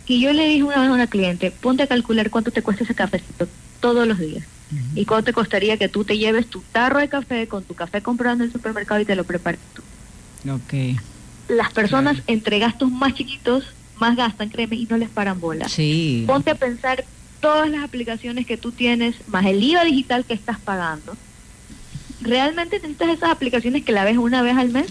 Y 0.06 0.22
yo 0.22 0.32
le 0.32 0.46
dije 0.46 0.62
una 0.62 0.80
vez 0.80 0.88
a 0.88 0.94
una 0.94 1.08
cliente, 1.08 1.50
ponte 1.50 1.82
a 1.82 1.88
calcular 1.88 2.30
cuánto 2.30 2.52
te 2.52 2.62
cuesta 2.62 2.84
ese 2.84 2.94
cafecito 2.94 3.46
todos 3.80 4.08
los 4.08 4.18
días. 4.18 4.46
¿Y 4.94 5.04
cuánto 5.04 5.26
te 5.26 5.32
costaría 5.34 5.76
que 5.76 5.90
tú 5.90 6.04
te 6.04 6.16
lleves 6.16 6.46
tu 6.46 6.62
tarro 6.72 7.00
de 7.00 7.08
café 7.10 7.46
con 7.48 7.64
tu 7.64 7.74
café 7.74 8.00
comprado 8.00 8.36
en 8.36 8.42
el 8.44 8.52
supermercado 8.52 9.02
y 9.02 9.04
te 9.04 9.14
lo 9.14 9.24
prepares 9.24 9.60
tú? 9.74 9.82
Okay. 10.48 10.98
Las 11.48 11.72
personas 11.72 12.22
entre 12.26 12.58
gastos 12.58 12.90
más 12.90 13.14
chiquitos 13.14 13.64
más 14.00 14.16
gastan, 14.16 14.48
créeme, 14.48 14.76
y 14.76 14.86
no 14.86 14.96
les 14.96 15.10
paran 15.10 15.40
bola. 15.40 15.68
Sí. 15.68 16.24
Ponte 16.26 16.50
a 16.50 16.54
pensar 16.54 17.04
todas 17.40 17.68
las 17.70 17.84
aplicaciones 17.84 18.46
que 18.46 18.56
tú 18.56 18.72
tienes, 18.72 19.14
más 19.28 19.46
el 19.46 19.62
IVA 19.62 19.84
digital 19.84 20.24
que 20.24 20.34
estás 20.34 20.58
pagando. 20.58 21.16
¿Realmente 22.22 22.76
necesitas 22.76 23.10
esas 23.10 23.30
aplicaciones 23.30 23.84
que 23.84 23.92
la 23.92 24.04
ves 24.04 24.18
una 24.18 24.42
vez 24.42 24.56
al 24.56 24.70
mes? 24.70 24.86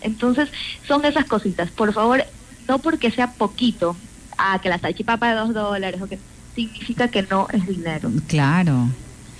Entonces, 0.00 0.48
son 0.86 1.04
esas 1.04 1.26
cositas. 1.26 1.70
Por 1.70 1.92
favor, 1.92 2.24
no 2.68 2.78
porque 2.78 3.10
sea 3.10 3.32
poquito, 3.32 3.96
ah, 4.38 4.58
que 4.62 4.68
la 4.68 4.78
salchipapa 4.78 5.30
de 5.30 5.34
dos 5.34 5.54
dólares, 5.54 6.00
o 6.00 6.06
que 6.06 6.18
significa 6.54 7.08
que 7.08 7.22
no 7.22 7.48
es 7.52 7.66
dinero. 7.66 8.10
Claro 8.28 8.88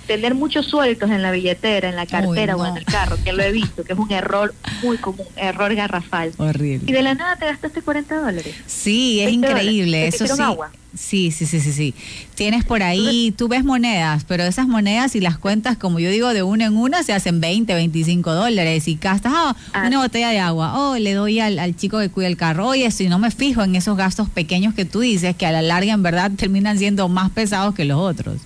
tener 0.05 0.35
muchos 0.35 0.67
sueltos 0.67 1.09
en 1.11 1.21
la 1.21 1.31
billetera, 1.31 1.89
en 1.89 1.95
la 1.95 2.05
cartera 2.05 2.55
o 2.55 2.65
en 2.65 2.77
el 2.77 2.85
carro, 2.85 3.17
que 3.23 3.33
lo 3.33 3.43
he 3.43 3.51
visto, 3.51 3.83
que 3.83 3.93
es 3.93 3.99
un 3.99 4.11
error 4.11 4.53
muy 4.83 4.97
común, 4.97 5.25
error 5.35 5.73
garrafal. 5.75 6.31
Horrible. 6.37 6.89
Y 6.89 6.93
de 6.93 7.01
la 7.01 7.13
nada 7.13 7.35
te 7.35 7.45
gastaste 7.45 7.81
40 7.81 8.15
dólares. 8.19 8.55
Sí, 8.65 9.21
es 9.21 9.31
increíble. 9.31 10.07
Eso 10.07 10.27
sí. 10.27 10.41
Agua. 10.41 10.71
Sí, 10.95 11.31
sí, 11.31 11.45
sí, 11.45 11.59
sí, 11.59 11.73
sí. 11.73 11.93
Tienes 12.35 12.63
por 12.63 12.81
ahí, 12.81 13.33
tú 13.35 13.49
ves 13.49 13.65
monedas, 13.65 14.23
pero 14.23 14.43
esas 14.43 14.67
monedas 14.67 15.15
y 15.15 15.19
las 15.19 15.37
cuentas, 15.37 15.77
como 15.77 15.99
yo 15.99 16.09
digo, 16.09 16.33
de 16.33 16.41
una 16.41 16.65
en 16.65 16.77
una 16.77 17.03
se 17.03 17.11
hacen 17.11 17.41
20, 17.41 17.73
25 17.73 18.33
dólares 18.33 18.87
y 18.87 18.95
gastas 18.95 19.33
ah. 19.35 19.55
una 19.85 19.99
botella 19.99 20.29
de 20.29 20.39
agua, 20.39 20.79
oh, 20.79 20.97
le 20.97 21.13
doy 21.13 21.41
al, 21.41 21.59
al, 21.59 21.75
chico 21.75 21.99
que 21.99 22.09
cuida 22.09 22.27
el 22.27 22.37
carro, 22.37 22.67
oye, 22.67 22.89
si 22.91 23.09
no 23.09 23.19
me 23.19 23.29
fijo 23.29 23.61
en 23.61 23.75
esos 23.75 23.97
gastos 23.97 24.29
pequeños 24.29 24.73
que 24.73 24.85
tú 24.85 25.01
dices, 25.01 25.35
que 25.35 25.45
a 25.45 25.51
la 25.51 25.61
larga 25.61 25.91
en 25.91 26.01
verdad 26.01 26.31
terminan 26.35 26.77
siendo 26.77 27.09
más 27.09 27.29
pesados 27.29 27.75
que 27.75 27.83
los 27.83 27.99
otros. 27.99 28.37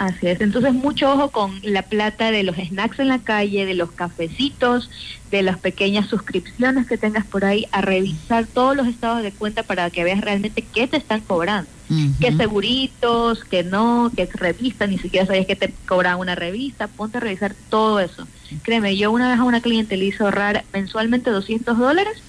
Así 0.00 0.28
es, 0.28 0.40
entonces 0.40 0.72
mucho 0.72 1.12
ojo 1.12 1.28
con 1.28 1.60
la 1.62 1.82
plata 1.82 2.30
de 2.30 2.42
los 2.42 2.56
snacks 2.56 2.98
en 3.00 3.08
la 3.08 3.18
calle, 3.18 3.66
de 3.66 3.74
los 3.74 3.90
cafecitos, 3.90 4.88
de 5.30 5.42
las 5.42 5.58
pequeñas 5.58 6.08
suscripciones 6.08 6.86
que 6.86 6.96
tengas 6.96 7.26
por 7.26 7.44
ahí, 7.44 7.66
a 7.70 7.82
revisar 7.82 8.46
todos 8.46 8.74
los 8.74 8.86
estados 8.86 9.22
de 9.22 9.30
cuenta 9.30 9.62
para 9.62 9.90
que 9.90 10.02
veas 10.02 10.22
realmente 10.22 10.62
qué 10.62 10.88
te 10.88 10.96
están 10.96 11.20
cobrando. 11.20 11.70
Qué 12.18 12.34
seguritos, 12.34 13.44
qué 13.44 13.62
no, 13.62 14.10
qué 14.16 14.26
revista, 14.32 14.86
ni 14.86 14.96
siquiera 14.96 15.26
sabías 15.26 15.44
que 15.44 15.56
te 15.56 15.74
cobraban 15.86 16.18
una 16.18 16.34
revista, 16.34 16.86
ponte 16.86 17.18
a 17.18 17.20
revisar 17.20 17.54
todo 17.68 18.00
eso. 18.00 18.26
Créeme, 18.62 18.96
yo 18.96 19.10
una 19.10 19.28
vez 19.28 19.38
a 19.38 19.44
una 19.44 19.60
cliente 19.60 19.98
le 19.98 20.06
hice 20.06 20.22
ahorrar 20.22 20.64
mensualmente 20.72 21.28
200 21.28 21.76
dólares 21.76 22.22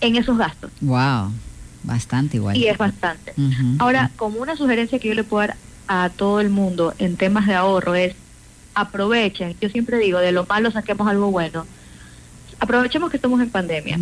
en 0.00 0.16
esos 0.16 0.38
gastos. 0.38 0.70
Wow, 0.80 1.30
bastante 1.82 2.38
igual. 2.38 2.56
Y 2.56 2.68
es 2.68 2.78
bastante. 2.78 3.34
Ahora, 3.80 4.10
como 4.16 4.40
una 4.40 4.56
sugerencia 4.56 4.98
que 4.98 5.08
yo 5.08 5.14
le 5.14 5.24
puedo 5.24 5.46
dar 5.46 5.56
a 5.94 6.08
todo 6.08 6.40
el 6.40 6.48
mundo 6.48 6.94
en 6.98 7.16
temas 7.16 7.46
de 7.46 7.54
ahorro 7.54 7.94
es 7.94 8.14
aprovechen, 8.74 9.54
yo 9.60 9.68
siempre 9.68 9.98
digo, 9.98 10.18
de 10.20 10.32
lo 10.32 10.46
malo 10.46 10.70
saquemos 10.70 11.06
algo 11.06 11.30
bueno. 11.30 11.66
Aprovechemos 12.58 13.10
que 13.10 13.18
estamos 13.18 13.42
en 13.42 13.50
pandemia. 13.50 13.98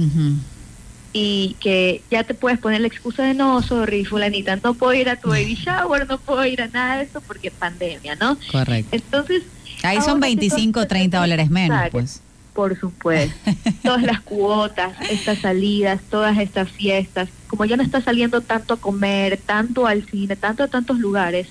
Y 1.13 1.57
que 1.59 2.03
ya 2.09 2.23
te 2.23 2.35
puedes 2.35 2.61
poner 2.61 2.83
la 2.83 2.87
excusa 2.87 3.25
de 3.25 3.35
no, 3.35 3.61
sorry, 3.63 4.05
fulanita, 4.05 4.55
no 4.63 4.75
puedo 4.75 4.95
ir 4.95 5.09
a 5.09 5.17
tu 5.17 5.31
baby 5.31 5.55
shower, 5.61 6.07
no 6.07 6.19
puedo 6.19 6.47
ir 6.47 6.63
a 6.63 6.69
nada 6.69 6.99
de 6.99 7.05
eso 7.05 7.21
porque 7.23 7.49
es 7.49 7.55
pandemia, 7.55 8.15
¿no? 8.15 8.39
Correcto. 8.53 8.95
Entonces... 8.95 9.43
Ahí 9.83 10.01
son 10.01 10.21
25 10.21 10.79
o 10.79 10.87
30 10.87 11.19
dólares 11.19 11.51
menos, 11.51 11.81
pues. 11.91 12.23
Por 12.53 12.79
supuesto. 12.79 13.35
todas 13.83 14.03
las 14.05 14.21
cuotas, 14.21 14.93
estas 15.11 15.39
salidas, 15.39 16.01
todas 16.09 16.39
estas 16.39 16.71
fiestas, 16.71 17.29
como 17.49 17.65
ya 17.65 17.77
no 17.77 17.83
está 17.83 18.01
saliendo 18.01 18.43
tanto 18.43 18.75
a 18.75 18.77
comer, 18.77 19.41
tanto 19.45 19.89
al 19.89 20.05
cine, 20.05 20.37
tanto 20.37 20.63
a 20.63 20.69
tantos 20.69 21.01
lugares, 21.01 21.49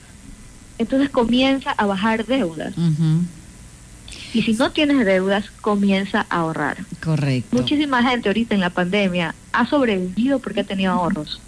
entonces 0.80 1.10
comienza 1.10 1.72
a 1.72 1.86
bajar 1.86 2.26
deudas. 2.26 2.74
Y 4.34 4.42
si 4.42 4.54
no 4.54 4.72
tienes 4.72 5.06
deudas, 5.06 5.52
comienza 5.62 6.26
a 6.30 6.38
ahorrar. 6.38 6.78
Correcto. 7.04 7.56
Muchísima 7.56 8.02
gente 8.02 8.30
ahorita 8.30 8.56
en 8.56 8.62
la 8.62 8.70
pandemia 8.70 9.36
ha 9.52 9.68
sobrevivido 9.68 10.40
porque 10.40 10.62
ha 10.62 10.64
tenido 10.64 10.94
ahorros. 10.94 11.40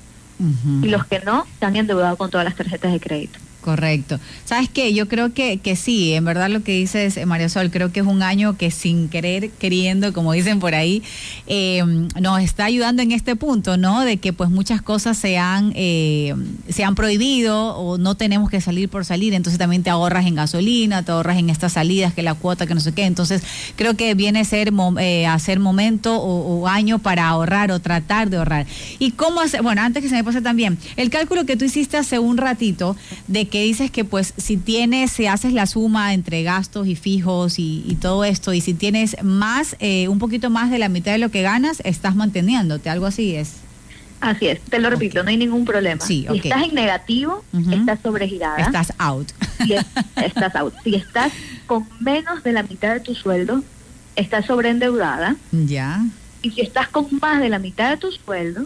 Y 0.81 0.87
los 0.87 1.05
que 1.05 1.19
no, 1.19 1.45
se 1.59 1.65
han 1.65 1.75
endeudado 1.75 2.17
con 2.17 2.29
todas 2.31 2.45
las 2.45 2.55
tarjetas 2.55 2.91
de 2.91 2.99
crédito. 2.99 3.39
Correcto. 3.61 4.19
¿Sabes 4.43 4.69
qué? 4.69 4.91
Yo 4.91 5.07
creo 5.07 5.35
que, 5.35 5.59
que 5.59 5.75
sí, 5.75 6.13
en 6.13 6.25
verdad 6.25 6.49
lo 6.49 6.63
que 6.63 6.71
dices, 6.71 7.15
eh, 7.15 7.27
María 7.27 7.47
Sol, 7.47 7.69
creo 7.69 7.91
que 7.91 7.99
es 7.99 8.05
un 8.07 8.23
año 8.23 8.57
que 8.57 8.71
sin 8.71 9.07
querer, 9.07 9.51
queriendo, 9.51 10.13
como 10.13 10.33
dicen 10.33 10.59
por 10.59 10.73
ahí, 10.73 11.03
eh, 11.45 11.83
nos 12.19 12.41
está 12.41 12.65
ayudando 12.65 13.03
en 13.03 13.11
este 13.11 13.35
punto, 13.35 13.77
¿no? 13.77 14.01
De 14.01 14.17
que 14.17 14.33
pues 14.33 14.49
muchas 14.49 14.81
cosas 14.81 15.15
se 15.15 15.37
han, 15.37 15.73
eh, 15.75 16.33
se 16.69 16.83
han 16.83 16.95
prohibido 16.95 17.75
o 17.77 17.99
no 17.99 18.15
tenemos 18.15 18.49
que 18.49 18.61
salir 18.61 18.89
por 18.89 19.05
salir, 19.05 19.35
entonces 19.35 19.59
también 19.59 19.83
te 19.83 19.91
ahorras 19.91 20.25
en 20.25 20.33
gasolina, 20.33 21.03
te 21.03 21.11
ahorras 21.11 21.37
en 21.37 21.51
estas 21.51 21.73
salidas, 21.73 22.15
que 22.15 22.23
la 22.23 22.33
cuota, 22.33 22.65
que 22.65 22.73
no 22.73 22.81
sé 22.81 22.93
qué. 22.93 23.05
Entonces 23.05 23.43
creo 23.75 23.95
que 23.95 24.15
viene 24.15 24.39
a 24.39 24.45
ser, 24.45 24.73
a 25.27 25.39
ser 25.39 25.59
momento 25.59 26.19
o, 26.19 26.67
año 26.67 26.99
para 26.99 27.27
ahorrar 27.27 27.71
o 27.71 27.79
tratar 27.79 28.29
de 28.29 28.37
ahorrar. 28.37 28.65
¿Y 28.97 29.11
cómo 29.11 29.41
hacer? 29.41 29.61
Bueno, 29.61 29.81
antes 29.81 30.01
que 30.01 30.09
se 30.09 30.15
me 30.15 30.23
pase 30.23 30.41
también, 30.41 30.79
el 30.95 31.09
cálculo 31.09 31.45
que 31.45 31.57
tú 31.57 31.65
hiciste 31.65 31.97
hace 31.97 32.17
un 32.17 32.37
ratito 32.37 32.95
de 33.27 33.50
que 33.51 33.61
dices 33.61 33.91
que 33.91 34.03
pues 34.03 34.33
si 34.37 34.57
tienes, 34.57 35.11
si 35.11 35.27
haces 35.27 35.53
la 35.53 35.67
suma 35.67 36.15
entre 36.15 36.41
gastos 36.41 36.87
y 36.87 36.95
fijos 36.95 37.59
y, 37.59 37.97
todo 38.01 38.23
esto, 38.23 38.53
y 38.53 38.61
si 38.61 38.73
tienes 38.73 39.15
más, 39.23 39.75
eh, 39.79 40.07
un 40.07 40.17
poquito 40.17 40.49
más 40.49 40.71
de 40.71 40.79
la 40.79 40.89
mitad 40.89 41.11
de 41.11 41.19
lo 41.19 41.29
que 41.29 41.43
ganas, 41.43 41.81
estás 41.85 42.15
manteniéndote, 42.15 42.89
algo 42.89 43.05
así 43.05 43.35
es. 43.35 43.57
Así 44.21 44.47
es, 44.47 44.61
te 44.61 44.79
lo 44.79 44.89
repito, 44.89 45.23
no 45.23 45.29
hay 45.29 45.37
ningún 45.37 45.65
problema. 45.65 46.01
si 46.03 46.25
estás 46.27 46.63
en 46.63 46.73
negativo, 46.73 47.43
estás 47.71 47.99
sobregirada. 48.01 48.57
Estás 48.57 48.93
out. 48.97 49.31
Si 49.63 49.73
estás 50.15 50.55
out. 50.55 50.73
Si 50.83 50.95
estás 50.95 51.31
con 51.67 51.87
menos 51.99 52.43
de 52.43 52.53
la 52.53 52.63
mitad 52.63 52.93
de 52.93 52.99
tu 52.99 53.13
sueldo, 53.13 53.63
estás 54.15 54.45
sobreendeudada. 54.45 55.35
Ya. 55.51 56.03
Y 56.41 56.51
si 56.51 56.61
estás 56.61 56.87
con 56.87 57.07
más 57.19 57.41
de 57.41 57.49
la 57.49 57.59
mitad 57.59 57.89
de 57.89 57.97
tu 57.97 58.11
sueldo, 58.11 58.65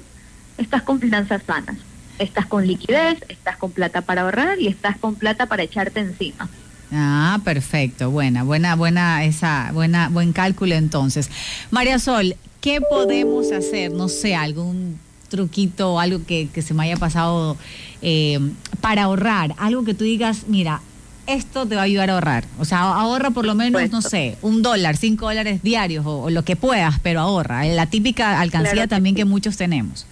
estás 0.57 0.83
con 0.83 0.99
finanzas 0.99 1.41
sanas 1.45 1.77
estás 2.19 2.45
con 2.45 2.65
liquidez, 2.65 3.19
estás 3.29 3.57
con 3.57 3.71
plata 3.71 4.01
para 4.01 4.21
ahorrar 4.21 4.59
y 4.59 4.67
estás 4.67 4.97
con 4.97 5.15
plata 5.15 5.45
para 5.45 5.63
echarte 5.63 5.99
encima. 5.99 6.49
Ah, 6.91 7.39
perfecto, 7.43 8.11
buena, 8.11 8.43
buena, 8.43 8.75
buena, 8.75 9.23
esa, 9.23 9.71
buena, 9.73 10.09
buen 10.09 10.33
cálculo 10.33 10.75
entonces. 10.75 11.29
María 11.71 11.99
Sol, 11.99 12.35
¿qué 12.61 12.79
podemos 12.81 13.51
hacer? 13.51 13.91
No 13.91 14.07
sé, 14.07 14.35
algún 14.35 14.99
truquito 15.29 15.93
o 15.93 15.99
algo 15.99 16.25
que, 16.25 16.49
se 16.61 16.73
me 16.73 16.83
haya 16.83 16.97
pasado 16.97 17.57
eh, 18.01 18.39
para 18.81 19.03
ahorrar, 19.03 19.55
algo 19.57 19.83
que 19.83 19.93
tú 19.93 20.03
digas, 20.03 20.43
mira, 20.47 20.81
esto 21.27 21.65
te 21.65 21.75
va 21.75 21.81
a 21.81 21.85
ayudar 21.85 22.09
a 22.11 22.13
ahorrar. 22.13 22.45
O 22.59 22.65
sea, 22.65 22.79
ahorra 22.81 23.31
por 23.31 23.45
lo 23.45 23.55
menos, 23.55 23.89
no 23.89 24.01
sé, 24.01 24.37
un 24.41 24.61
dólar, 24.61 24.95
cinco 24.95 25.25
dólares 25.25 25.63
diarios 25.63 26.05
o, 26.05 26.29
lo 26.29 26.43
que 26.43 26.55
puedas, 26.55 26.99
pero 27.01 27.19
ahorra. 27.19 27.65
La 27.65 27.87
típica 27.87 28.39
alcancía 28.39 28.87
también 28.87 29.15
que 29.15 29.25
muchos 29.25 29.57
tenemos. 29.57 30.05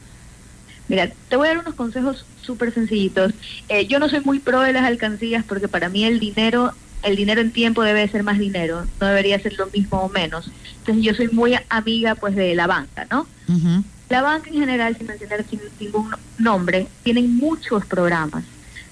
Mira, 0.88 1.12
te 1.30 1.36
voy 1.36 1.48
a 1.48 1.52
dar 1.52 1.60
unos 1.60 1.76
consejos 1.76 2.26
súper 2.42 2.74
sencillitos. 2.74 3.34
Eh, 3.70 3.88
yo 3.88 4.00
no 4.00 4.10
soy 4.10 4.22
muy 4.22 4.40
pro 4.40 4.62
de 4.62 4.74
las 4.74 4.84
alcancías 4.84 5.44
porque 5.44 5.68
para 5.68 5.90
mí 5.90 6.04
el 6.04 6.20
dinero, 6.20 6.74
el 7.04 7.16
dinero 7.16 7.42
en 7.42 7.52
tiempo 7.52 7.84
debe 7.84 8.08
ser 8.10 8.24
más 8.24 8.38
dinero, 8.38 8.86
no 9.00 9.08
debería 9.08 9.40
ser 9.40 9.58
lo 9.58 9.68
mismo 9.68 10.02
o 10.02 10.10
menos. 10.10 10.52
Entonces 10.80 11.04
yo 11.04 11.14
soy 11.14 11.30
muy 11.30 11.56
amiga 11.70 12.16
pues 12.16 12.36
de 12.36 12.54
la 12.56 12.68
banca, 12.68 13.08
¿no? 13.10 13.28
La 14.10 14.22
banca 14.22 14.50
en 14.50 14.60
general, 14.60 14.96
sin 14.98 15.08
mencionar 15.08 15.46
ningún 15.80 16.12
nombre, 16.38 16.88
tienen 17.04 17.36
muchos 17.36 17.86
programas. 17.86 18.44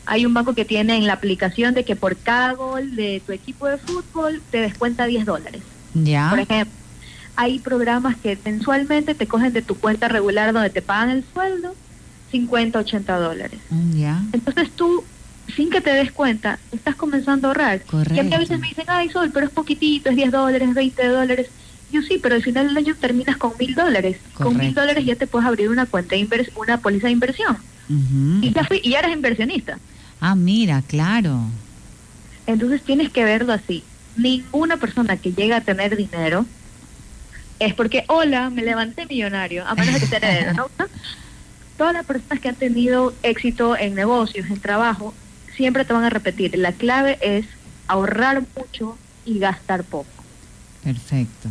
Hay 0.05 0.25
un 0.25 0.33
banco 0.33 0.55
que 0.55 0.65
tiene 0.65 0.95
en 0.97 1.05
la 1.05 1.13
aplicación 1.13 1.73
de 1.73 1.85
que 1.85 1.95
por 1.95 2.17
cada 2.17 2.53
gol 2.53 2.95
de 2.95 3.21
tu 3.25 3.31
equipo 3.31 3.67
de 3.67 3.77
fútbol 3.77 4.41
te 4.49 4.61
descuenta 4.61 5.05
10 5.05 5.25
dólares. 5.25 5.61
Ya. 5.93 6.29
Por 6.29 6.39
ejemplo, 6.39 6.73
hay 7.35 7.59
programas 7.59 8.17
que 8.17 8.37
mensualmente 8.43 9.15
te 9.15 9.27
cogen 9.27 9.53
de 9.53 9.61
tu 9.61 9.75
cuenta 9.75 10.07
regular 10.07 10.53
donde 10.53 10.69
te 10.69 10.81
pagan 10.81 11.09
el 11.09 11.25
sueldo 11.33 11.75
50, 12.31 12.79
80 12.79 13.17
dólares. 13.17 13.59
Mm. 13.69 14.03
Entonces 14.33 14.71
tú, 14.71 15.03
sin 15.55 15.69
que 15.69 15.81
te 15.81 15.91
des 15.91 16.11
cuenta, 16.11 16.59
estás 16.71 16.95
comenzando 16.95 17.47
a 17.47 17.51
ahorrar. 17.51 17.81
Y 18.13 18.19
a 18.19 18.23
mí 18.23 18.33
a 18.33 18.39
veces 18.39 18.59
me 18.59 18.69
dicen, 18.69 18.85
ay 18.87 19.09
Sol, 19.09 19.31
pero 19.33 19.45
es 19.45 19.51
poquitito, 19.51 20.09
es 20.09 20.15
10 20.15 20.31
dólares, 20.31 20.73
20 20.73 21.07
dólares. 21.07 21.47
Yo 21.91 22.01
sí, 22.01 22.19
pero 22.21 22.35
al 22.35 22.43
final 22.43 22.67
del 22.67 22.77
año 22.77 22.95
terminas 22.95 23.35
con 23.35 23.51
mil 23.59 23.75
dólares. 23.75 24.17
Con 24.33 24.57
mil 24.57 24.73
dólares 24.73 25.05
ya 25.05 25.15
te 25.15 25.27
puedes 25.27 25.47
abrir 25.47 25.69
una 25.69 25.85
cuenta 25.85 26.15
de 26.15 26.51
una 26.55 26.77
póliza 26.77 27.07
de 27.07 27.13
inversión. 27.13 27.57
y, 27.89 28.53
ya 28.53 28.63
fui, 28.63 28.79
y 28.81 28.91
ya 28.91 28.99
eres 28.99 29.11
inversionista. 29.11 29.77
Ah, 30.21 30.35
mira, 30.35 30.81
claro. 30.87 31.41
Entonces 32.47 32.81
tienes 32.81 33.09
que 33.09 33.25
verlo 33.25 33.51
así. 33.51 33.83
Ninguna 34.15 34.77
persona 34.77 35.17
que 35.17 35.33
llega 35.33 35.57
a 35.57 35.61
tener 35.61 35.97
dinero 35.97 36.45
es 37.61 37.73
porque, 37.75 38.03
hola, 38.07 38.49
me 38.49 38.63
levanté 38.63 39.05
millonario, 39.05 39.65
a 39.65 39.75
menos 39.75 39.93
de 39.93 39.99
que 39.99 40.07
sea 40.07 40.17
heredero, 40.17 40.53
¿no? 40.53 40.67
Todas 41.77 41.93
las 41.93 42.05
personas 42.05 42.39
que 42.39 42.49
han 42.49 42.55
tenido 42.55 43.13
éxito 43.23 43.77
en 43.77 43.93
negocios, 43.95 44.49
en 44.49 44.59
trabajo, 44.59 45.13
siempre 45.55 45.85
te 45.85 45.93
van 45.93 46.03
a 46.03 46.09
repetir, 46.09 46.57
la 46.57 46.71
clave 46.71 47.17
es 47.21 47.45
ahorrar 47.87 48.43
mucho 48.55 48.97
y 49.25 49.39
gastar 49.39 49.83
poco. 49.83 50.07
Perfecto. 50.83 51.49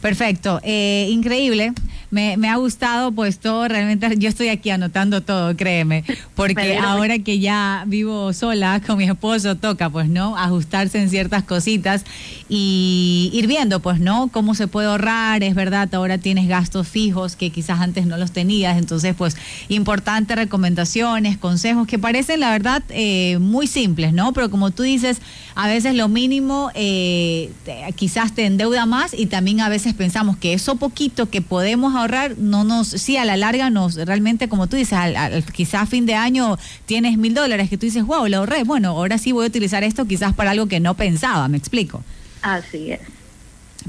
Perfecto, 0.00 0.60
eh, 0.62 1.08
increíble. 1.10 1.72
Me, 2.12 2.36
me, 2.36 2.50
ha 2.50 2.56
gustado 2.56 3.10
pues 3.10 3.38
todo, 3.38 3.66
realmente 3.68 4.06
yo 4.18 4.28
estoy 4.28 4.50
aquí 4.50 4.68
anotando 4.68 5.22
todo, 5.22 5.56
créeme, 5.56 6.04
porque 6.34 6.76
ahora 6.76 7.18
que 7.20 7.38
ya 7.38 7.84
vivo 7.86 8.34
sola 8.34 8.82
con 8.86 8.98
mi 8.98 9.04
esposo 9.04 9.56
toca 9.56 9.88
pues 9.88 10.10
no 10.10 10.36
ajustarse 10.36 11.00
en 11.00 11.08
ciertas 11.08 11.42
cositas 11.42 12.04
y 12.50 13.30
ir 13.32 13.46
viendo 13.46 13.80
pues 13.80 13.98
no 13.98 14.28
cómo 14.30 14.54
se 14.54 14.68
puede 14.68 14.88
ahorrar, 14.88 15.42
es 15.42 15.54
verdad, 15.54 15.88
ahora 15.94 16.18
tienes 16.18 16.48
gastos 16.48 16.86
fijos 16.86 17.34
que 17.34 17.48
quizás 17.48 17.80
antes 17.80 18.04
no 18.04 18.18
los 18.18 18.30
tenías, 18.30 18.76
entonces 18.76 19.14
pues 19.16 19.38
importantes 19.70 20.36
recomendaciones, 20.36 21.38
consejos 21.38 21.86
que 21.86 21.98
parecen 21.98 22.40
la 22.40 22.50
verdad 22.50 22.82
eh, 22.90 23.38
muy 23.40 23.66
simples, 23.66 24.12
¿no? 24.12 24.34
Pero 24.34 24.50
como 24.50 24.70
tú 24.70 24.82
dices, 24.82 25.22
a 25.54 25.66
veces 25.66 25.94
lo 25.94 26.08
mínimo 26.08 26.70
eh, 26.74 27.50
quizás 27.96 28.34
te 28.34 28.44
endeuda 28.44 28.84
más 28.84 29.14
y 29.14 29.26
también 29.26 29.60
a 29.60 29.70
veces 29.70 29.94
pensamos 29.94 30.36
que 30.36 30.52
eso 30.52 30.76
poquito 30.76 31.30
que 31.30 31.40
podemos 31.40 31.94
ahorrar, 31.94 32.01
no 32.38 32.64
nos, 32.64 32.88
sí, 32.88 33.16
a 33.16 33.24
la 33.24 33.36
larga 33.36 33.70
nos, 33.70 33.94
realmente 33.94 34.48
como 34.48 34.66
tú 34.66 34.76
dices, 34.76 34.94
al, 34.94 35.44
quizás 35.44 35.82
a 35.82 35.86
fin 35.86 36.06
de 36.06 36.14
año 36.14 36.58
tienes 36.86 37.18
mil 37.18 37.34
dólares 37.34 37.68
que 37.70 37.78
tú 37.78 37.86
dices, 37.86 38.04
wow, 38.04 38.26
lo 38.28 38.38
ahorré, 38.38 38.64
bueno, 38.64 38.90
ahora 38.90 39.18
sí 39.18 39.32
voy 39.32 39.44
a 39.44 39.48
utilizar 39.48 39.84
esto 39.84 40.04
quizás 40.06 40.34
para 40.34 40.50
algo 40.50 40.66
que 40.66 40.80
no 40.80 40.94
pensaba, 40.94 41.48
me 41.48 41.58
explico. 41.58 42.02
Así 42.42 42.92
es. 42.92 43.00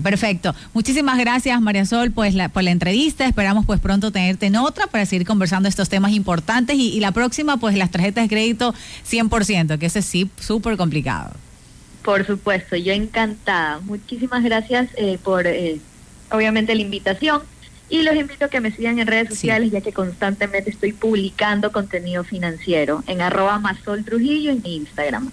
Perfecto. 0.01 0.55
Muchísimas 0.74 1.17
gracias, 1.20 1.60
María 1.62 1.86
Sol, 1.86 2.12
pues 2.12 2.34
la, 2.34 2.50
por 2.50 2.63
la 2.63 2.72
entrevista. 2.72 3.25
Esperamos 3.25 3.65
pues 3.65 3.79
pronto 3.79 4.12
tenerte 4.12 4.48
en 4.48 4.55
otra 4.55 4.88
para 4.88 5.05
seguir 5.05 5.27
conversando 5.27 5.70
estos 5.70 5.89
temas 5.89 6.13
importantes 6.13 6.75
y, 6.77 7.00
la 7.00 7.12
próxima 7.12 7.58
pues 7.58 7.75
las 7.75 7.91
tarjetas 7.91 8.24
de 8.24 8.29
crédito 8.29 8.74
100%, 9.10 9.77
que 9.77 9.86
ese 9.86 10.01
sí 10.01 10.29
súper 10.39 10.77
complicado. 10.77 11.32
Por 12.03 12.25
supuesto, 12.25 12.75
yo 12.75 12.93
encantada. 12.93 13.79
Muchísimas 13.82 14.43
gracias 14.43 14.89
eh, 14.98 15.20
por 15.24 15.47
eh, 15.47 15.80
obviamente 16.32 16.73
la 16.76 16.82
invitación 16.82 17.41
y 17.93 18.01
los 18.01 18.15
invito 18.15 18.45
a 18.45 18.47
que 18.49 18.60
me 18.60 18.71
sigan 18.71 18.97
en 18.97 19.06
redes 19.06 19.29
sociales 19.29 19.69
ya 19.69 19.79
que 19.79 19.93
constantemente 19.93 20.71
estoy 20.71 20.93
publicando 20.93 21.71
contenido 21.71 22.23
financiero 22.23 23.03
en 23.06 23.21
arroba 23.21 23.62
Trujillo 24.03 24.49
en 24.49 24.65
Instagram. 24.65 25.32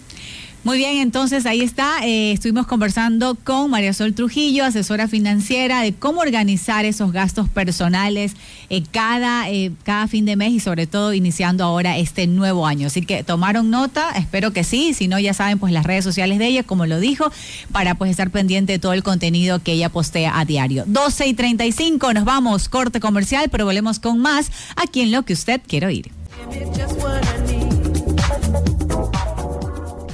Muy 0.62 0.76
bien, 0.76 0.98
entonces 0.98 1.46
ahí 1.46 1.62
está. 1.62 2.04
Eh, 2.04 2.32
estuvimos 2.32 2.66
conversando 2.66 3.34
con 3.34 3.70
María 3.70 3.94
Sol 3.94 4.12
Trujillo, 4.12 4.62
asesora 4.62 5.08
financiera, 5.08 5.80
de 5.80 5.94
cómo 5.94 6.20
organizar 6.20 6.84
esos 6.84 7.12
gastos 7.12 7.48
personales 7.48 8.34
eh, 8.68 8.82
cada, 8.90 9.48
eh, 9.48 9.72
cada 9.84 10.06
fin 10.06 10.26
de 10.26 10.36
mes 10.36 10.52
y 10.52 10.60
sobre 10.60 10.86
todo 10.86 11.14
iniciando 11.14 11.64
ahora 11.64 11.96
este 11.96 12.26
nuevo 12.26 12.66
año. 12.66 12.88
Así 12.88 13.00
que 13.00 13.24
tomaron 13.24 13.70
nota, 13.70 14.10
espero 14.10 14.52
que 14.52 14.62
sí. 14.62 14.92
Si 14.92 15.08
no, 15.08 15.18
ya 15.18 15.32
saben, 15.32 15.58
pues 15.58 15.72
las 15.72 15.86
redes 15.86 16.04
sociales 16.04 16.38
de 16.38 16.48
ella, 16.48 16.62
como 16.62 16.84
lo 16.84 17.00
dijo, 17.00 17.32
para 17.72 17.94
pues 17.94 18.10
estar 18.10 18.28
pendiente 18.28 18.74
de 18.74 18.78
todo 18.78 18.92
el 18.92 19.02
contenido 19.02 19.60
que 19.60 19.72
ella 19.72 19.88
postea 19.88 20.38
a 20.38 20.44
diario. 20.44 20.84
12 20.86 21.26
y 21.26 21.32
35, 21.32 22.12
nos 22.12 22.26
vamos, 22.26 22.68
corte 22.68 23.00
comercial, 23.00 23.48
pero 23.50 23.64
volvemos 23.64 23.98
con 23.98 24.18
más 24.18 24.52
aquí 24.76 25.00
en 25.00 25.10
lo 25.10 25.22
que 25.22 25.32
usted 25.32 25.62
quiere 25.66 25.86
oír. 25.86 26.10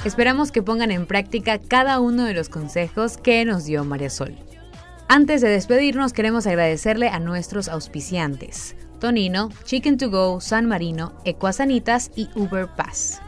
Esperamos 0.07 0.51
que 0.53 0.63
pongan 0.63 0.91
en 0.91 1.05
práctica 1.05 1.59
cada 1.59 1.99
uno 1.99 2.23
de 2.23 2.33
los 2.33 2.47
consejos 2.47 3.17
que 3.17 3.43
nos 3.43 3.65
dio 3.65 3.83
María 3.83 4.09
Sol. 4.09 4.37
Antes 5.09 5.41
de 5.41 5.49
despedirnos, 5.49 6.13
queremos 6.13 6.47
agradecerle 6.47 7.09
a 7.09 7.19
nuestros 7.19 7.67
auspiciantes: 7.67 8.77
Tonino, 9.01 9.49
Chicken 9.65 9.97
to 9.97 10.09
Go, 10.09 10.39
San 10.39 10.65
Marino, 10.65 11.11
Ecuasanitas 11.25 12.09
y 12.15 12.29
Uber 12.35 12.69
Pass. 12.73 13.21